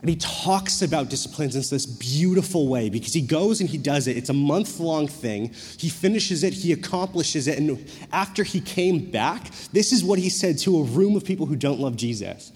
And 0.00 0.08
he 0.08 0.16
talks 0.16 0.82
about 0.82 1.10
disciplines 1.10 1.54
in 1.54 1.62
this 1.62 1.86
beautiful 1.86 2.66
way 2.66 2.90
because 2.90 3.12
he 3.12 3.20
goes 3.20 3.60
and 3.60 3.70
he 3.70 3.78
does 3.78 4.08
it. 4.08 4.16
It's 4.16 4.30
a 4.30 4.34
month 4.34 4.80
long 4.80 5.06
thing. 5.06 5.52
He 5.78 5.88
finishes 5.88 6.42
it, 6.42 6.52
he 6.52 6.72
accomplishes 6.72 7.46
it. 7.46 7.56
And 7.56 7.88
after 8.12 8.42
he 8.42 8.60
came 8.60 9.12
back, 9.12 9.50
this 9.72 9.92
is 9.92 10.02
what 10.02 10.18
he 10.18 10.28
said 10.28 10.58
to 10.58 10.78
a 10.78 10.82
room 10.82 11.14
of 11.16 11.24
people 11.24 11.46
who 11.46 11.54
don't 11.54 11.78
love 11.78 11.96
Jesus. 11.96 12.50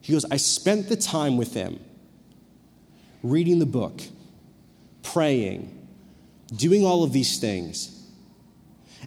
He 0.00 0.12
goes, 0.12 0.24
I 0.30 0.36
spent 0.36 0.88
the 0.88 0.96
time 0.96 1.36
with 1.36 1.54
him 1.54 1.78
reading 3.22 3.60
the 3.60 3.66
book, 3.66 4.00
praying, 5.04 5.77
doing 6.54 6.84
all 6.84 7.02
of 7.04 7.12
these 7.12 7.38
things. 7.38 7.94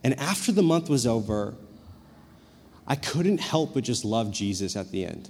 And 0.03 0.19
after 0.19 0.51
the 0.51 0.63
month 0.63 0.89
was 0.89 1.05
over, 1.05 1.55
I 2.87 2.95
couldn't 2.95 3.39
help 3.39 3.73
but 3.73 3.83
just 3.83 4.03
love 4.03 4.31
Jesus 4.31 4.75
at 4.75 4.91
the 4.91 5.05
end. 5.05 5.29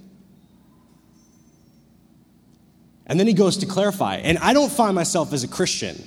And 3.06 3.18
then 3.18 3.26
he 3.26 3.32
goes 3.32 3.58
to 3.58 3.66
clarify, 3.66 4.16
and 4.16 4.38
I 4.38 4.52
don't 4.52 4.72
find 4.72 4.94
myself 4.94 5.32
as 5.32 5.44
a 5.44 5.48
Christian. 5.48 6.02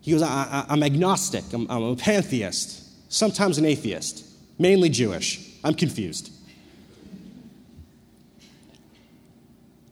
He 0.00 0.12
goes, 0.12 0.22
I, 0.22 0.64
am 0.68 0.82
agnostic, 0.82 1.44
I'm, 1.52 1.70
I'm 1.70 1.82
a 1.82 1.96
pantheist, 1.96 3.12
sometimes 3.12 3.58
an 3.58 3.64
atheist, 3.64 4.24
mainly 4.58 4.88
Jewish. 4.88 5.44
I'm 5.64 5.74
confused. 5.74 6.32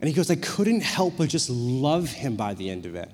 And 0.00 0.08
he 0.08 0.14
goes, 0.14 0.30
I 0.30 0.36
couldn't 0.36 0.82
help 0.82 1.16
but 1.16 1.28
just 1.28 1.50
love 1.50 2.08
him 2.08 2.36
by 2.36 2.54
the 2.54 2.70
end 2.70 2.86
of 2.86 2.94
it. 2.94 3.10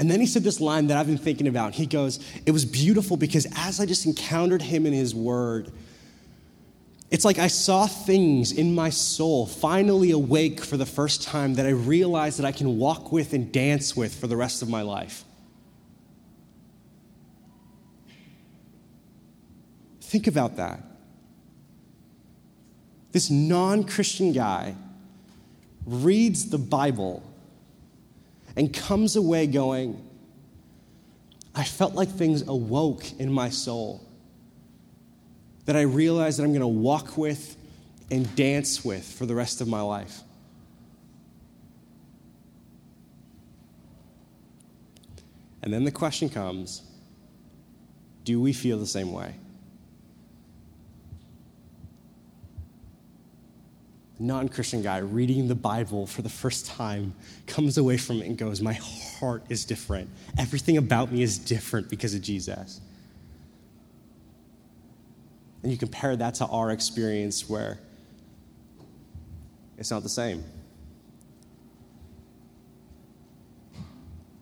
And 0.00 0.10
then 0.10 0.18
he 0.18 0.24
said 0.24 0.44
this 0.44 0.62
line 0.62 0.86
that 0.86 0.96
I've 0.96 1.08
been 1.08 1.18
thinking 1.18 1.46
about. 1.46 1.74
He 1.74 1.84
goes, 1.84 2.20
It 2.46 2.52
was 2.52 2.64
beautiful 2.64 3.18
because 3.18 3.46
as 3.54 3.80
I 3.80 3.84
just 3.84 4.06
encountered 4.06 4.62
him 4.62 4.86
in 4.86 4.94
his 4.94 5.14
word, 5.14 5.70
it's 7.10 7.22
like 7.22 7.38
I 7.38 7.48
saw 7.48 7.86
things 7.86 8.50
in 8.50 8.74
my 8.74 8.88
soul 8.88 9.44
finally 9.44 10.10
awake 10.10 10.64
for 10.64 10.78
the 10.78 10.86
first 10.86 11.22
time 11.22 11.52
that 11.56 11.66
I 11.66 11.70
realized 11.72 12.38
that 12.38 12.46
I 12.46 12.52
can 12.52 12.78
walk 12.78 13.12
with 13.12 13.34
and 13.34 13.52
dance 13.52 13.94
with 13.94 14.18
for 14.18 14.26
the 14.26 14.38
rest 14.38 14.62
of 14.62 14.70
my 14.70 14.80
life. 14.80 15.22
Think 20.00 20.26
about 20.26 20.56
that. 20.56 20.82
This 23.12 23.28
non 23.28 23.84
Christian 23.84 24.32
guy 24.32 24.76
reads 25.84 26.48
the 26.48 26.56
Bible 26.56 27.22
and 28.56 28.72
comes 28.72 29.16
away 29.16 29.46
going, 29.46 30.02
I 31.54 31.64
felt 31.64 31.94
like 31.94 32.08
things 32.08 32.42
awoke 32.42 33.04
in 33.18 33.32
my 33.32 33.50
soul 33.50 34.06
that 35.66 35.76
I 35.76 35.82
realized 35.82 36.38
that 36.38 36.44
I'm 36.44 36.50
going 36.50 36.60
to 36.60 36.66
walk 36.66 37.16
with 37.16 37.56
and 38.10 38.34
dance 38.34 38.84
with 38.84 39.04
for 39.04 39.26
the 39.26 39.34
rest 39.34 39.60
of 39.60 39.68
my 39.68 39.80
life. 39.80 40.20
And 45.62 45.72
then 45.72 45.84
the 45.84 45.92
question 45.92 46.28
comes 46.28 46.82
do 48.24 48.40
we 48.40 48.52
feel 48.52 48.78
the 48.78 48.86
same 48.86 49.12
way? 49.12 49.34
Non 54.20 54.48
Christian 54.48 54.82
guy 54.82 54.98
reading 54.98 55.48
the 55.48 55.54
Bible 55.54 56.06
for 56.06 56.22
the 56.22 56.28
first 56.28 56.66
time 56.66 57.14
comes 57.46 57.78
away 57.78 57.96
from 57.96 58.20
it 58.20 58.26
and 58.26 58.36
goes, 58.36 58.60
My 58.60 58.74
heart 58.74 59.42
is 59.48 59.64
different. 59.64 60.08
Everything 60.38 60.76
about 60.76 61.10
me 61.10 61.22
is 61.22 61.38
different 61.38 61.88
because 61.88 62.14
of 62.14 62.20
Jesus. 62.20 62.80
And 65.62 65.72
you 65.72 65.78
compare 65.78 66.14
that 66.16 66.34
to 66.34 66.46
our 66.46 66.70
experience 66.70 67.48
where 67.48 67.80
it's 69.78 69.90
not 69.90 70.02
the 70.02 70.08
same. 70.08 70.44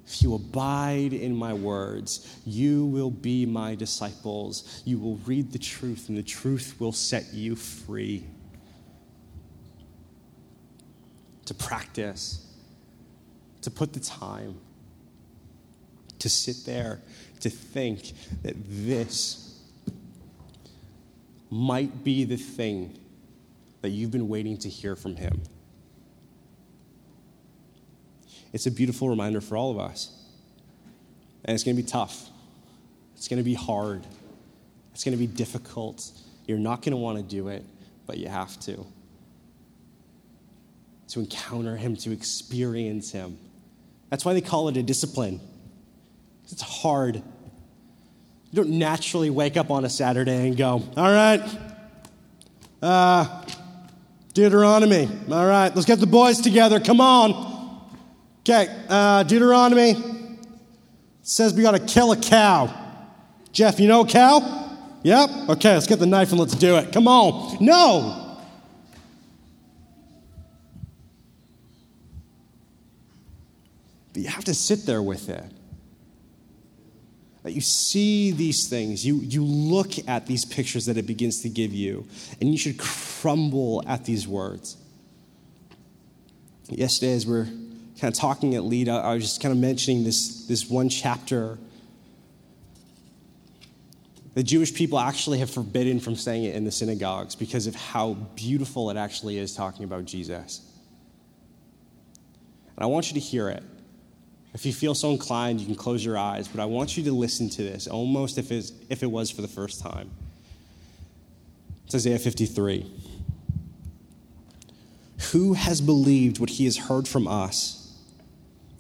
If 0.07 0.23
you 0.23 0.35
abide 0.35 1.13
in 1.13 1.37
my 1.37 1.53
words, 1.53 2.41
you 2.47 2.87
will 2.87 3.11
be 3.11 3.47
my 3.47 3.75
disciples. 3.75 4.83
You 4.85 4.99
will 4.99 5.17
read 5.27 5.53
the 5.53 5.59
truth, 5.59 6.09
and 6.09 6.17
the 6.17 6.23
truth 6.23 6.75
will 6.79 6.93
set 6.93 7.33
you 7.35 7.55
free. 7.55 8.25
To 11.49 11.55
practice, 11.55 12.47
to 13.63 13.71
put 13.71 13.95
the 13.95 14.01
time, 14.01 14.55
to 16.19 16.29
sit 16.29 16.67
there, 16.67 17.01
to 17.41 17.49
think 17.49 18.13
that 18.43 18.55
this 18.69 19.59
might 21.49 22.05
be 22.05 22.25
the 22.25 22.37
thing 22.37 22.99
that 23.81 23.89
you've 23.89 24.11
been 24.11 24.29
waiting 24.29 24.59
to 24.59 24.69
hear 24.69 24.95
from 24.95 25.17
Him. 25.17 25.41
It's 28.53 28.67
a 28.67 28.71
beautiful 28.71 29.09
reminder 29.09 29.41
for 29.41 29.57
all 29.57 29.71
of 29.71 29.79
us. 29.79 30.13
And 31.47 31.55
it's 31.55 31.65
going 31.65 31.79
to 31.79 31.83
be 31.83 31.89
tough. 31.89 32.29
It's 33.17 33.27
going 33.27 33.39
to 33.39 33.45
be 33.45 33.55
hard. 33.55 34.05
It's 34.93 35.03
going 35.03 35.17
to 35.17 35.19
be 35.19 35.27
difficult. 35.27 36.11
You're 36.47 36.59
not 36.59 36.83
going 36.83 36.91
to 36.91 36.99
want 36.99 37.17
to 37.17 37.25
do 37.25 37.49
it, 37.49 37.65
but 38.07 38.19
you 38.19 38.29
have 38.29 38.61
to 38.61 38.85
to 41.09 41.21
encounter 41.21 41.77
Him, 41.77 41.97
to 41.97 42.13
experience 42.13 43.11
Him. 43.11 43.39
That's 44.11 44.25
why 44.25 44.35
they 44.35 44.41
call 44.41 44.69
it 44.69 44.77
a 44.77 44.83
discipline. 44.83 45.41
It's 46.51 46.63
hard. 46.63 47.17
You 47.17 47.23
don't 48.53 48.79
naturally 48.79 49.31
wake 49.31 49.57
up 49.57 49.71
on 49.71 49.85
a 49.85 49.91
Saturday 49.91 50.47
and 50.49 50.57
go, 50.57 50.83
all 50.97 51.13
right, 51.13 51.43
uh, 52.81 53.45
Deuteronomy. 54.33 55.09
All 55.31 55.47
right, 55.47 55.75
let's 55.75 55.87
get 55.87 56.01
the 56.01 56.07
boys 56.07 56.41
together. 56.41 56.81
Come 56.81 57.01
on. 57.01 57.91
Okay, 58.41 58.69
uh, 58.89 59.25
Deuteronomy 59.25 59.95
says 61.23 61.53
we 61.53 61.63
got 61.63 61.73
to 61.73 61.81
kill 61.81 62.13
a 62.13 62.17
cow. 62.17 62.73
Jeff, 63.53 63.81
you 63.81 63.89
know 63.89 64.03
a 64.03 64.07
cow? 64.07 64.69
Yep. 65.03 65.31
Okay, 65.51 65.75
let's 65.75 65.87
get 65.87 65.99
the 65.99 66.07
knife 66.07 66.31
and 66.31 66.41
let's 66.41 66.55
do 66.55 66.77
it. 66.77 66.93
Come 66.93 67.07
on. 67.09 67.63
No. 67.63 68.28
But 74.19 74.25
you 74.25 74.31
have 74.31 74.45
to 74.47 74.55
sit 74.55 74.85
there 74.85 75.01
with 75.01 75.29
it. 75.29 75.45
That 77.45 77.53
you 77.53 77.61
see 77.61 78.33
these 78.33 78.69
things, 78.69 79.07
you, 79.07 79.19
you 79.19 79.45
look 79.45 79.93
at 80.09 80.27
these 80.27 80.45
pictures 80.45 80.87
that 80.87 80.97
it 80.97 81.07
begins 81.07 81.43
to 81.43 81.49
give 81.49 81.73
you, 81.73 82.05
and 82.41 82.51
you 82.51 82.59
should 82.59 82.79
crumble 82.79 83.85
at 83.87 84.05
these 84.07 84.27
words. 84.27 84.77
Yesterday, 86.69 87.13
as 87.13 87.29
we 87.29 87.37
are 87.37 87.45
kind 87.45 88.13
of 88.13 88.15
talking 88.15 88.57
at 88.57 88.65
Lead, 88.65 88.89
I 88.89 89.15
was 89.15 89.23
just 89.23 89.41
kind 89.41 89.53
of 89.53 89.59
mentioning 89.59 90.03
this, 90.03 90.47
this 90.47 90.69
one 90.69 90.89
chapter. 90.89 91.57
The 94.35 94.43
Jewish 94.43 94.75
people 94.75 94.99
actually 94.99 95.39
have 95.39 95.51
forbidden 95.51 96.01
from 96.01 96.17
saying 96.17 96.43
it 96.43 96.57
in 96.57 96.65
the 96.65 96.73
synagogues 96.73 97.37
because 97.37 97.69
of 97.69 97.77
how 97.77 98.15
beautiful 98.35 98.91
it 98.91 98.97
actually 98.97 99.39
is 99.39 99.55
talking 99.55 99.85
about 99.85 100.07
Jesus. 100.07 100.69
And 102.75 102.83
I 102.83 102.87
want 102.87 103.13
you 103.13 103.15
to 103.15 103.21
hear 103.21 103.49
it. 103.49 103.63
If 104.55 104.65
you 104.65 104.73
feel 104.73 104.95
so 104.95 105.11
inclined, 105.11 105.61
you 105.61 105.67
can 105.67 105.75
close 105.75 106.05
your 106.05 106.17
eyes, 106.17 106.49
but 106.49 106.61
I 106.61 106.65
want 106.65 106.97
you 106.97 107.05
to 107.05 107.13
listen 107.13 107.49
to 107.51 107.63
this 107.63 107.87
almost 107.87 108.39
if, 108.39 108.51
if 108.51 109.03
it 109.03 109.11
was 109.11 109.31
for 109.31 109.43
the 109.43 109.49
first 109.49 109.81
time. 109.81 110.11
It's 111.85 111.95
Isaiah 111.95 112.19
53. 112.19 112.91
Who 115.33 115.55
has 115.55 115.81
believed 115.81 116.39
what 116.39 116.51
he 116.51 116.65
has 116.65 116.77
heard 116.77 117.07
from 117.07 117.27
us? 117.27 117.97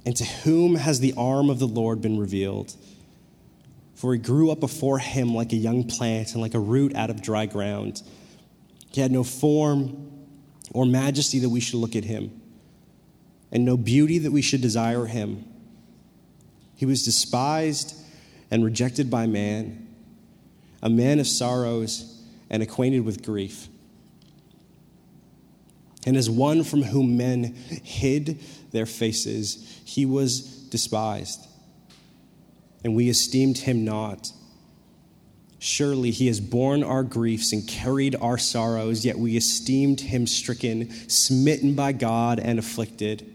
And 0.06 0.16
to 0.16 0.24
whom 0.24 0.76
has 0.76 1.00
the 1.00 1.12
arm 1.16 1.50
of 1.50 1.58
the 1.58 1.66
Lord 1.66 2.00
been 2.00 2.18
revealed? 2.18 2.74
For 3.94 4.12
he 4.12 4.18
grew 4.18 4.50
up 4.50 4.60
before 4.60 4.98
him 4.98 5.34
like 5.34 5.52
a 5.52 5.56
young 5.56 5.84
plant 5.84 6.32
and 6.32 6.40
like 6.40 6.54
a 6.54 6.60
root 6.60 6.94
out 6.94 7.10
of 7.10 7.20
dry 7.20 7.46
ground. 7.46 8.02
He 8.90 9.00
had 9.00 9.10
no 9.10 9.24
form 9.24 10.26
or 10.72 10.86
majesty 10.86 11.38
that 11.40 11.48
we 11.48 11.60
should 11.60 11.76
look 11.76 11.96
at 11.96 12.04
him, 12.04 12.40
and 13.50 13.64
no 13.64 13.76
beauty 13.76 14.18
that 14.18 14.30
we 14.30 14.42
should 14.42 14.60
desire 14.60 15.06
him. 15.06 15.44
He 16.78 16.86
was 16.86 17.04
despised 17.04 17.96
and 18.52 18.64
rejected 18.64 19.10
by 19.10 19.26
man, 19.26 19.88
a 20.80 20.88
man 20.88 21.18
of 21.18 21.26
sorrows 21.26 22.22
and 22.48 22.62
acquainted 22.62 23.00
with 23.00 23.24
grief. 23.24 23.66
And 26.06 26.16
as 26.16 26.30
one 26.30 26.62
from 26.62 26.82
whom 26.82 27.16
men 27.16 27.56
hid 27.82 28.38
their 28.70 28.86
faces, 28.86 29.80
he 29.84 30.06
was 30.06 30.40
despised, 30.68 31.44
and 32.84 32.94
we 32.94 33.08
esteemed 33.08 33.58
him 33.58 33.84
not. 33.84 34.30
Surely 35.58 36.12
he 36.12 36.28
has 36.28 36.38
borne 36.38 36.84
our 36.84 37.02
griefs 37.02 37.52
and 37.52 37.66
carried 37.66 38.14
our 38.20 38.38
sorrows, 38.38 39.04
yet 39.04 39.18
we 39.18 39.36
esteemed 39.36 40.00
him 40.00 40.28
stricken, 40.28 40.88
smitten 41.08 41.74
by 41.74 41.90
God, 41.90 42.38
and 42.38 42.60
afflicted 42.60 43.34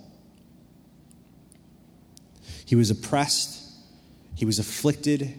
He 2.71 2.75
was 2.75 2.89
oppressed, 2.89 3.69
he 4.33 4.45
was 4.45 4.57
afflicted, 4.57 5.37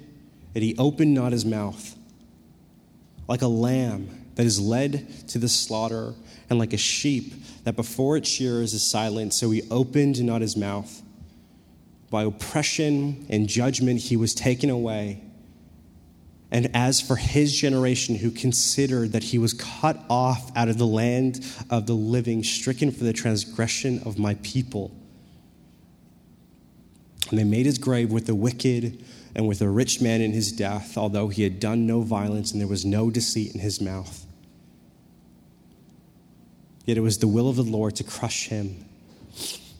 and 0.54 0.62
he 0.62 0.76
opened 0.76 1.14
not 1.14 1.32
his 1.32 1.46
mouth. 1.46 1.96
Like 3.26 3.40
a 3.40 3.46
lamb 3.46 4.26
that 4.34 4.44
is 4.44 4.60
led 4.60 5.08
to 5.28 5.38
the 5.38 5.48
slaughter, 5.48 6.12
and 6.50 6.58
like 6.58 6.74
a 6.74 6.76
sheep 6.76 7.32
that 7.64 7.74
before 7.74 8.18
its 8.18 8.28
shearers 8.28 8.74
is 8.74 8.82
silent, 8.82 9.32
so 9.32 9.50
he 9.50 9.62
opened 9.70 10.22
not 10.22 10.42
his 10.42 10.58
mouth. 10.58 11.00
By 12.10 12.24
oppression 12.24 13.24
and 13.30 13.48
judgment 13.48 14.00
he 14.00 14.16
was 14.18 14.34
taken 14.34 14.68
away. 14.68 15.22
And 16.50 16.70
as 16.76 17.00
for 17.00 17.16
his 17.16 17.58
generation, 17.58 18.14
who 18.14 18.30
considered 18.30 19.12
that 19.12 19.22
he 19.22 19.38
was 19.38 19.54
cut 19.54 20.04
off 20.10 20.54
out 20.54 20.68
of 20.68 20.76
the 20.76 20.86
land 20.86 21.42
of 21.70 21.86
the 21.86 21.94
living, 21.94 22.44
stricken 22.44 22.90
for 22.90 23.04
the 23.04 23.14
transgression 23.14 24.02
of 24.04 24.18
my 24.18 24.34
people, 24.42 24.94
and 27.32 27.40
they 27.40 27.44
made 27.44 27.64
his 27.64 27.78
grave 27.78 28.12
with 28.12 28.26
the 28.26 28.34
wicked 28.34 29.02
and 29.34 29.48
with 29.48 29.62
a 29.62 29.68
rich 29.68 30.02
man 30.02 30.20
in 30.20 30.32
his 30.32 30.52
death, 30.52 30.98
although 30.98 31.28
he 31.28 31.42
had 31.44 31.58
done 31.58 31.86
no 31.86 32.02
violence 32.02 32.52
and 32.52 32.60
there 32.60 32.68
was 32.68 32.84
no 32.84 33.10
deceit 33.10 33.54
in 33.54 33.60
his 33.60 33.80
mouth. 33.80 34.26
Yet 36.84 36.98
it 36.98 37.00
was 37.00 37.18
the 37.18 37.28
will 37.28 37.48
of 37.48 37.56
the 37.56 37.62
Lord 37.62 37.96
to 37.96 38.04
crush 38.04 38.48
him. 38.48 38.84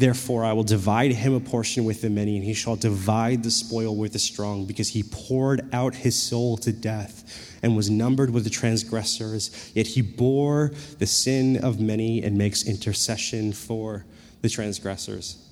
Therefore, 0.00 0.46
I 0.46 0.54
will 0.54 0.64
divide 0.64 1.12
him 1.12 1.34
a 1.34 1.40
portion 1.40 1.84
with 1.84 2.00
the 2.00 2.08
many, 2.08 2.36
and 2.36 2.42
he 2.42 2.54
shall 2.54 2.74
divide 2.74 3.42
the 3.42 3.50
spoil 3.50 3.94
with 3.94 4.14
the 4.14 4.18
strong, 4.18 4.64
because 4.64 4.88
he 4.88 5.02
poured 5.02 5.68
out 5.74 5.94
his 5.94 6.16
soul 6.16 6.56
to 6.56 6.72
death 6.72 7.58
and 7.62 7.76
was 7.76 7.90
numbered 7.90 8.30
with 8.30 8.44
the 8.44 8.50
transgressors. 8.50 9.70
Yet 9.74 9.88
he 9.88 10.00
bore 10.00 10.72
the 10.98 11.06
sin 11.06 11.58
of 11.62 11.80
many 11.80 12.22
and 12.22 12.38
makes 12.38 12.66
intercession 12.66 13.52
for 13.52 14.06
the 14.40 14.48
transgressors. 14.48 15.46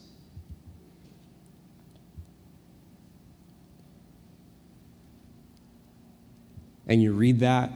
And 6.87 7.03
you 7.03 7.13
read 7.13 7.41
that, 7.41 7.71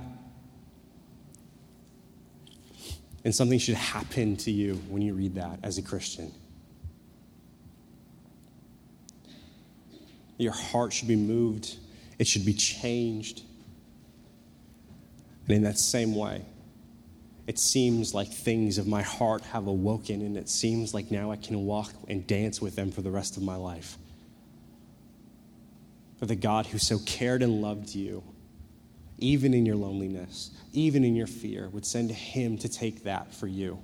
and 3.27 3.35
something 3.35 3.59
should 3.59 3.75
happen 3.75 4.37
to 4.39 4.51
you 4.51 4.77
when 4.89 5.03
you 5.03 5.13
read 5.13 5.35
that 5.35 5.59
as 5.63 5.77
a 5.77 5.83
Christian. 5.83 6.33
Your 10.39 10.53
heart 10.53 10.93
should 10.93 11.09
be 11.09 11.17
moved, 11.17 11.77
it 12.19 12.27
should 12.27 12.45
be 12.45 12.55
changed. 12.55 13.43
And 15.47 15.57
in 15.57 15.63
that 15.65 15.79
same 15.79 16.15
way, 16.15 16.43
it 17.47 17.59
seems 17.59 18.15
like 18.15 18.29
things 18.29 18.79
of 18.79 18.87
my 18.87 19.03
heart 19.03 19.43
have 19.43 19.67
awoken, 19.67 20.23
and 20.23 20.37
it 20.37 20.49
seems 20.49 20.95
like 20.95 21.11
now 21.11 21.33
I 21.33 21.37
can 21.37 21.65
walk 21.65 21.93
and 22.09 22.27
dance 22.27 22.61
with 22.61 22.77
them 22.77 22.93
for 22.93 23.03
the 23.03 23.11
rest 23.11 23.37
of 23.37 23.43
my 23.43 23.57
life. 23.57 23.99
For 26.19 26.27
the 26.27 26.37
God 26.37 26.67
who 26.67 26.79
so 26.79 27.01
cared 27.05 27.43
and 27.43 27.61
loved 27.61 27.95
you, 27.95 28.23
even 29.19 29.55
in 29.55 29.67
your 29.67 29.77
loneliness, 29.77 30.51
even 30.73 31.05
in 31.05 31.17
your 31.17 31.27
fear, 31.27 31.69
would 31.71 31.85
send 31.85 32.11
Him 32.11 32.59
to 32.59 32.69
take 32.69 33.05
that 33.05 33.35
for 33.35 33.49
you. 33.49 33.79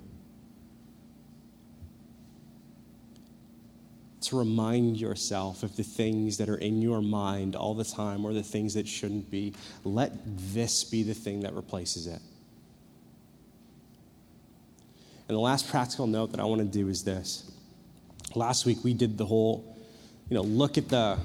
To 4.21 4.37
remind 4.37 4.97
yourself 4.97 5.63
of 5.63 5.75
the 5.75 5.83
things 5.83 6.37
that 6.37 6.49
are 6.49 6.57
in 6.57 6.81
your 6.81 7.01
mind 7.01 7.55
all 7.55 7.73
the 7.73 7.85
time 7.85 8.25
or 8.25 8.33
the 8.33 8.43
things 8.43 8.73
that 8.73 8.87
shouldn't 8.87 9.31
be. 9.31 9.53
Let 9.83 10.11
this 10.25 10.83
be 10.83 11.03
the 11.03 11.13
thing 11.13 11.41
that 11.41 11.53
replaces 11.53 12.07
it. 12.07 12.19
And 15.27 15.35
the 15.35 15.39
last 15.39 15.69
practical 15.69 16.07
note 16.07 16.31
that 16.31 16.39
I 16.39 16.43
want 16.43 16.59
to 16.59 16.67
do 16.67 16.87
is 16.89 17.03
this. 17.03 17.49
Last 18.35 18.65
week 18.65 18.83
we 18.83 18.93
did 18.93 19.17
the 19.17 19.25
whole, 19.25 19.77
you 20.29 20.35
know, 20.35 20.41
look 20.41 20.77
at 20.77 20.89
the 20.89 21.17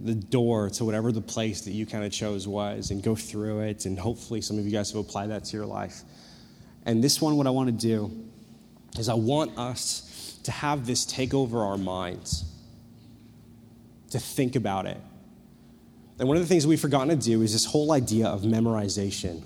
the 0.00 0.14
door 0.14 0.68
to 0.68 0.84
whatever 0.84 1.12
the 1.12 1.20
place 1.20 1.62
that 1.62 1.70
you 1.70 1.86
kind 1.86 2.04
of 2.04 2.10
chose 2.10 2.48
was 2.48 2.90
and 2.90 3.00
go 3.00 3.14
through 3.14 3.60
it 3.60 3.86
and 3.86 3.96
hopefully 3.96 4.40
some 4.40 4.58
of 4.58 4.64
you 4.64 4.72
guys 4.72 4.90
have 4.90 5.00
applied 5.00 5.30
that 5.30 5.44
to 5.44 5.56
your 5.56 5.66
life. 5.66 6.02
And 6.84 7.02
this 7.02 7.20
one 7.20 7.36
what 7.36 7.46
I 7.46 7.50
want 7.50 7.68
to 7.68 7.86
do 7.86 8.10
is 8.98 9.08
I 9.08 9.14
want 9.14 9.56
us 9.56 10.10
to 10.44 10.52
have 10.52 10.86
this 10.86 11.04
take 11.04 11.34
over 11.34 11.60
our 11.60 11.76
minds, 11.76 12.44
to 14.10 14.18
think 14.18 14.56
about 14.56 14.86
it. 14.86 14.98
And 16.18 16.28
one 16.28 16.36
of 16.36 16.42
the 16.42 16.48
things 16.48 16.66
we've 16.66 16.80
forgotten 16.80 17.08
to 17.08 17.16
do 17.16 17.42
is 17.42 17.52
this 17.52 17.64
whole 17.64 17.92
idea 17.92 18.28
of 18.28 18.42
memorization. 18.42 19.42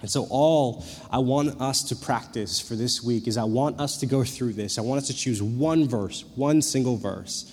And 0.00 0.10
so, 0.10 0.26
all 0.30 0.84
I 1.10 1.18
want 1.18 1.60
us 1.60 1.82
to 1.84 1.96
practice 1.96 2.60
for 2.60 2.76
this 2.76 3.02
week 3.02 3.26
is 3.26 3.36
I 3.36 3.44
want 3.44 3.80
us 3.80 3.98
to 3.98 4.06
go 4.06 4.22
through 4.22 4.52
this. 4.52 4.78
I 4.78 4.80
want 4.80 5.02
us 5.02 5.08
to 5.08 5.14
choose 5.14 5.42
one 5.42 5.88
verse, 5.88 6.24
one 6.36 6.62
single 6.62 6.96
verse, 6.96 7.52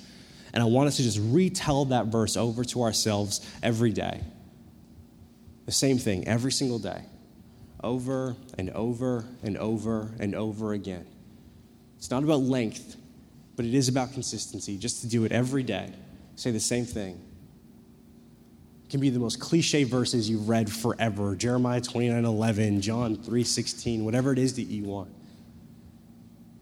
and 0.54 0.62
I 0.62 0.68
want 0.68 0.88
us 0.88 0.98
to 0.98 1.04
just 1.04 1.20
retell 1.22 1.86
that 1.86 2.06
verse 2.06 2.38
over 2.38 2.64
to 2.66 2.84
ourselves 2.84 3.46
every 3.64 3.92
day. 3.92 4.22
The 5.66 5.72
same 5.72 5.98
thing 5.98 6.28
every 6.28 6.52
single 6.52 6.78
day, 6.78 7.02
over 7.84 8.36
and 8.60 8.70
over 8.70 9.26
and 9.42 9.58
over 9.58 10.12
and 10.20 10.36
over 10.36 10.74
again. 10.74 11.08
It's 12.06 12.12
not 12.12 12.24
about 12.24 12.42
length, 12.42 12.98
but 13.56 13.66
it 13.66 13.74
is 13.74 13.88
about 13.88 14.14
consistency, 14.14 14.78
just 14.78 15.02
to 15.02 15.08
do 15.08 15.26
it 15.26 15.32
every 15.32 15.64
day. 15.64 15.92
Say 16.36 16.52
the 16.52 16.60
same 16.60 16.86
thing. 16.86 17.20
It 18.84 18.92
can 18.92 19.00
be 19.00 19.10
the 19.10 19.18
most 19.18 19.40
cliche 19.40 19.86
verses 19.86 20.30
you've 20.30 20.48
read 20.48 20.72
forever 20.72 21.36
Jeremiah 21.36 21.82
29 21.82 22.24
11, 22.24 22.82
John 22.82 23.16
3 23.16 23.44
16, 23.44 24.06
whatever 24.06 24.32
it 24.32 24.38
is 24.38 24.54
that 24.58 24.66
you 24.66 24.84
want. 24.84 25.10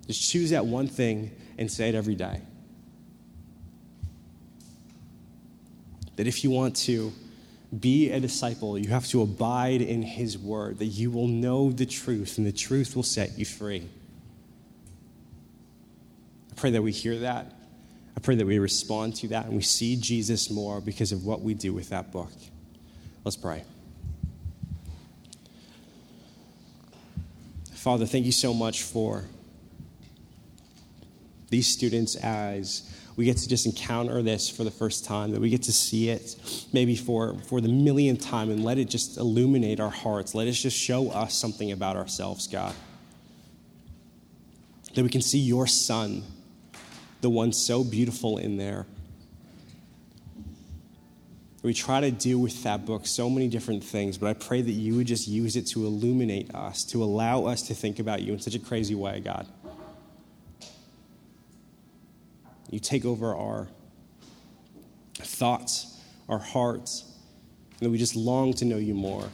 Just 0.07 0.31
choose 0.31 0.51
that 0.51 0.65
one 0.65 0.87
thing 0.87 1.31
and 1.57 1.69
say 1.69 1.89
it 1.89 1.95
every 1.95 2.15
day. 2.15 2.39
That 6.15 6.25
if 6.25 6.45
you 6.45 6.51
want 6.51 6.77
to 6.77 7.11
be 7.77 8.11
a 8.11 8.19
disciple, 8.21 8.79
you 8.79 8.87
have 8.91 9.07
to 9.07 9.21
abide 9.21 9.81
in 9.81 10.03
his 10.03 10.37
word, 10.37 10.79
that 10.79 10.85
you 10.85 11.11
will 11.11 11.27
know 11.27 11.69
the 11.69 11.85
truth, 11.85 12.37
and 12.37 12.47
the 12.47 12.53
truth 12.53 12.95
will 12.95 13.03
set 13.03 13.37
you 13.37 13.43
free. 13.43 13.89
Pray 16.63 16.71
that 16.71 16.81
we 16.81 16.93
hear 16.93 17.19
that. 17.19 17.51
I 18.15 18.21
pray 18.21 18.35
that 18.35 18.45
we 18.45 18.57
respond 18.57 19.17
to 19.17 19.27
that 19.27 19.47
and 19.47 19.53
we 19.53 19.63
see 19.63 19.97
Jesus 19.97 20.49
more 20.49 20.79
because 20.79 21.11
of 21.11 21.25
what 21.25 21.41
we 21.41 21.53
do 21.53 21.73
with 21.73 21.89
that 21.89 22.13
book. 22.13 22.31
Let's 23.25 23.35
pray. 23.35 23.65
Father, 27.73 28.05
thank 28.05 28.25
you 28.25 28.31
so 28.31 28.53
much 28.53 28.83
for 28.83 29.25
these 31.49 31.67
students 31.67 32.15
as 32.15 32.89
we 33.17 33.25
get 33.25 33.35
to 33.35 33.49
just 33.49 33.65
encounter 33.65 34.21
this 34.21 34.49
for 34.49 34.63
the 34.63 34.71
first 34.71 35.03
time, 35.03 35.31
that 35.31 35.41
we 35.41 35.49
get 35.49 35.63
to 35.63 35.73
see 35.73 36.07
it 36.07 36.37
maybe 36.71 36.95
for, 36.95 37.37
for 37.49 37.59
the 37.59 37.67
millionth 37.67 38.21
time 38.21 38.49
and 38.49 38.63
let 38.63 38.77
it 38.77 38.85
just 38.85 39.17
illuminate 39.17 39.81
our 39.81 39.89
hearts. 39.89 40.33
Let 40.33 40.47
it 40.47 40.53
just 40.53 40.77
show 40.77 41.09
us 41.09 41.35
something 41.35 41.73
about 41.73 41.97
ourselves, 41.97 42.47
God. 42.47 42.73
That 44.93 45.03
we 45.03 45.09
can 45.09 45.21
see 45.21 45.39
your 45.39 45.67
Son 45.67 46.23
the 47.23 47.29
one 47.29 47.53
so 47.53 47.85
beautiful 47.85 48.37
in 48.37 48.57
there. 48.57 48.85
We 51.63 51.73
try 51.73 52.01
to 52.01 52.11
do 52.11 52.37
with 52.37 52.61
that 52.63 52.85
book 52.85 53.07
so 53.07 53.29
many 53.29 53.47
different 53.47 53.81
things, 53.81 54.17
but 54.17 54.27
I 54.27 54.33
pray 54.33 54.61
that 54.61 54.71
you 54.71 54.97
would 54.97 55.07
just 55.07 55.29
use 55.29 55.55
it 55.55 55.65
to 55.67 55.85
illuminate 55.85 56.53
us, 56.53 56.83
to 56.85 57.01
allow 57.01 57.45
us 57.45 57.61
to 57.69 57.73
think 57.73 57.99
about 57.99 58.21
you 58.21 58.33
in 58.33 58.39
such 58.39 58.55
a 58.55 58.59
crazy 58.59 58.93
way, 58.93 59.21
God. 59.21 59.47
You 62.69 62.79
take 62.79 63.05
over 63.05 63.33
our 63.33 63.69
thoughts, 65.15 66.01
our 66.27 66.39
hearts, 66.39 67.09
and 67.79 67.87
that 67.87 67.89
we 67.89 67.97
just 67.97 68.17
long 68.17 68.53
to 68.55 68.65
know 68.65 68.77
you 68.77 68.95
more. 68.95 69.29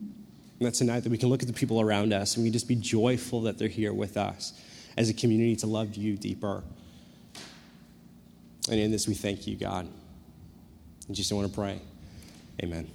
And 0.00 0.66
that's 0.66 0.80
a 0.80 0.84
night 0.84 1.04
that 1.04 1.10
we 1.10 1.18
can 1.18 1.28
look 1.28 1.42
at 1.42 1.46
the 1.46 1.54
people 1.54 1.80
around 1.80 2.12
us 2.12 2.34
and 2.34 2.44
we 2.44 2.50
just 2.50 2.66
be 2.66 2.74
joyful 2.74 3.42
that 3.42 3.56
they're 3.56 3.68
here 3.68 3.92
with 3.92 4.16
us 4.16 4.52
as 4.96 5.08
a 5.08 5.14
community 5.14 5.56
to 5.56 5.66
love 5.66 5.94
you 5.94 6.16
deeper. 6.16 6.62
And 8.70 8.78
in 8.78 8.90
this, 8.90 9.08
we 9.08 9.14
thank 9.14 9.46
you, 9.46 9.56
God. 9.56 9.88
And 11.06 11.16
just 11.16 11.32
want 11.32 11.48
to 11.48 11.54
pray. 11.54 11.80
Amen. 12.62 12.90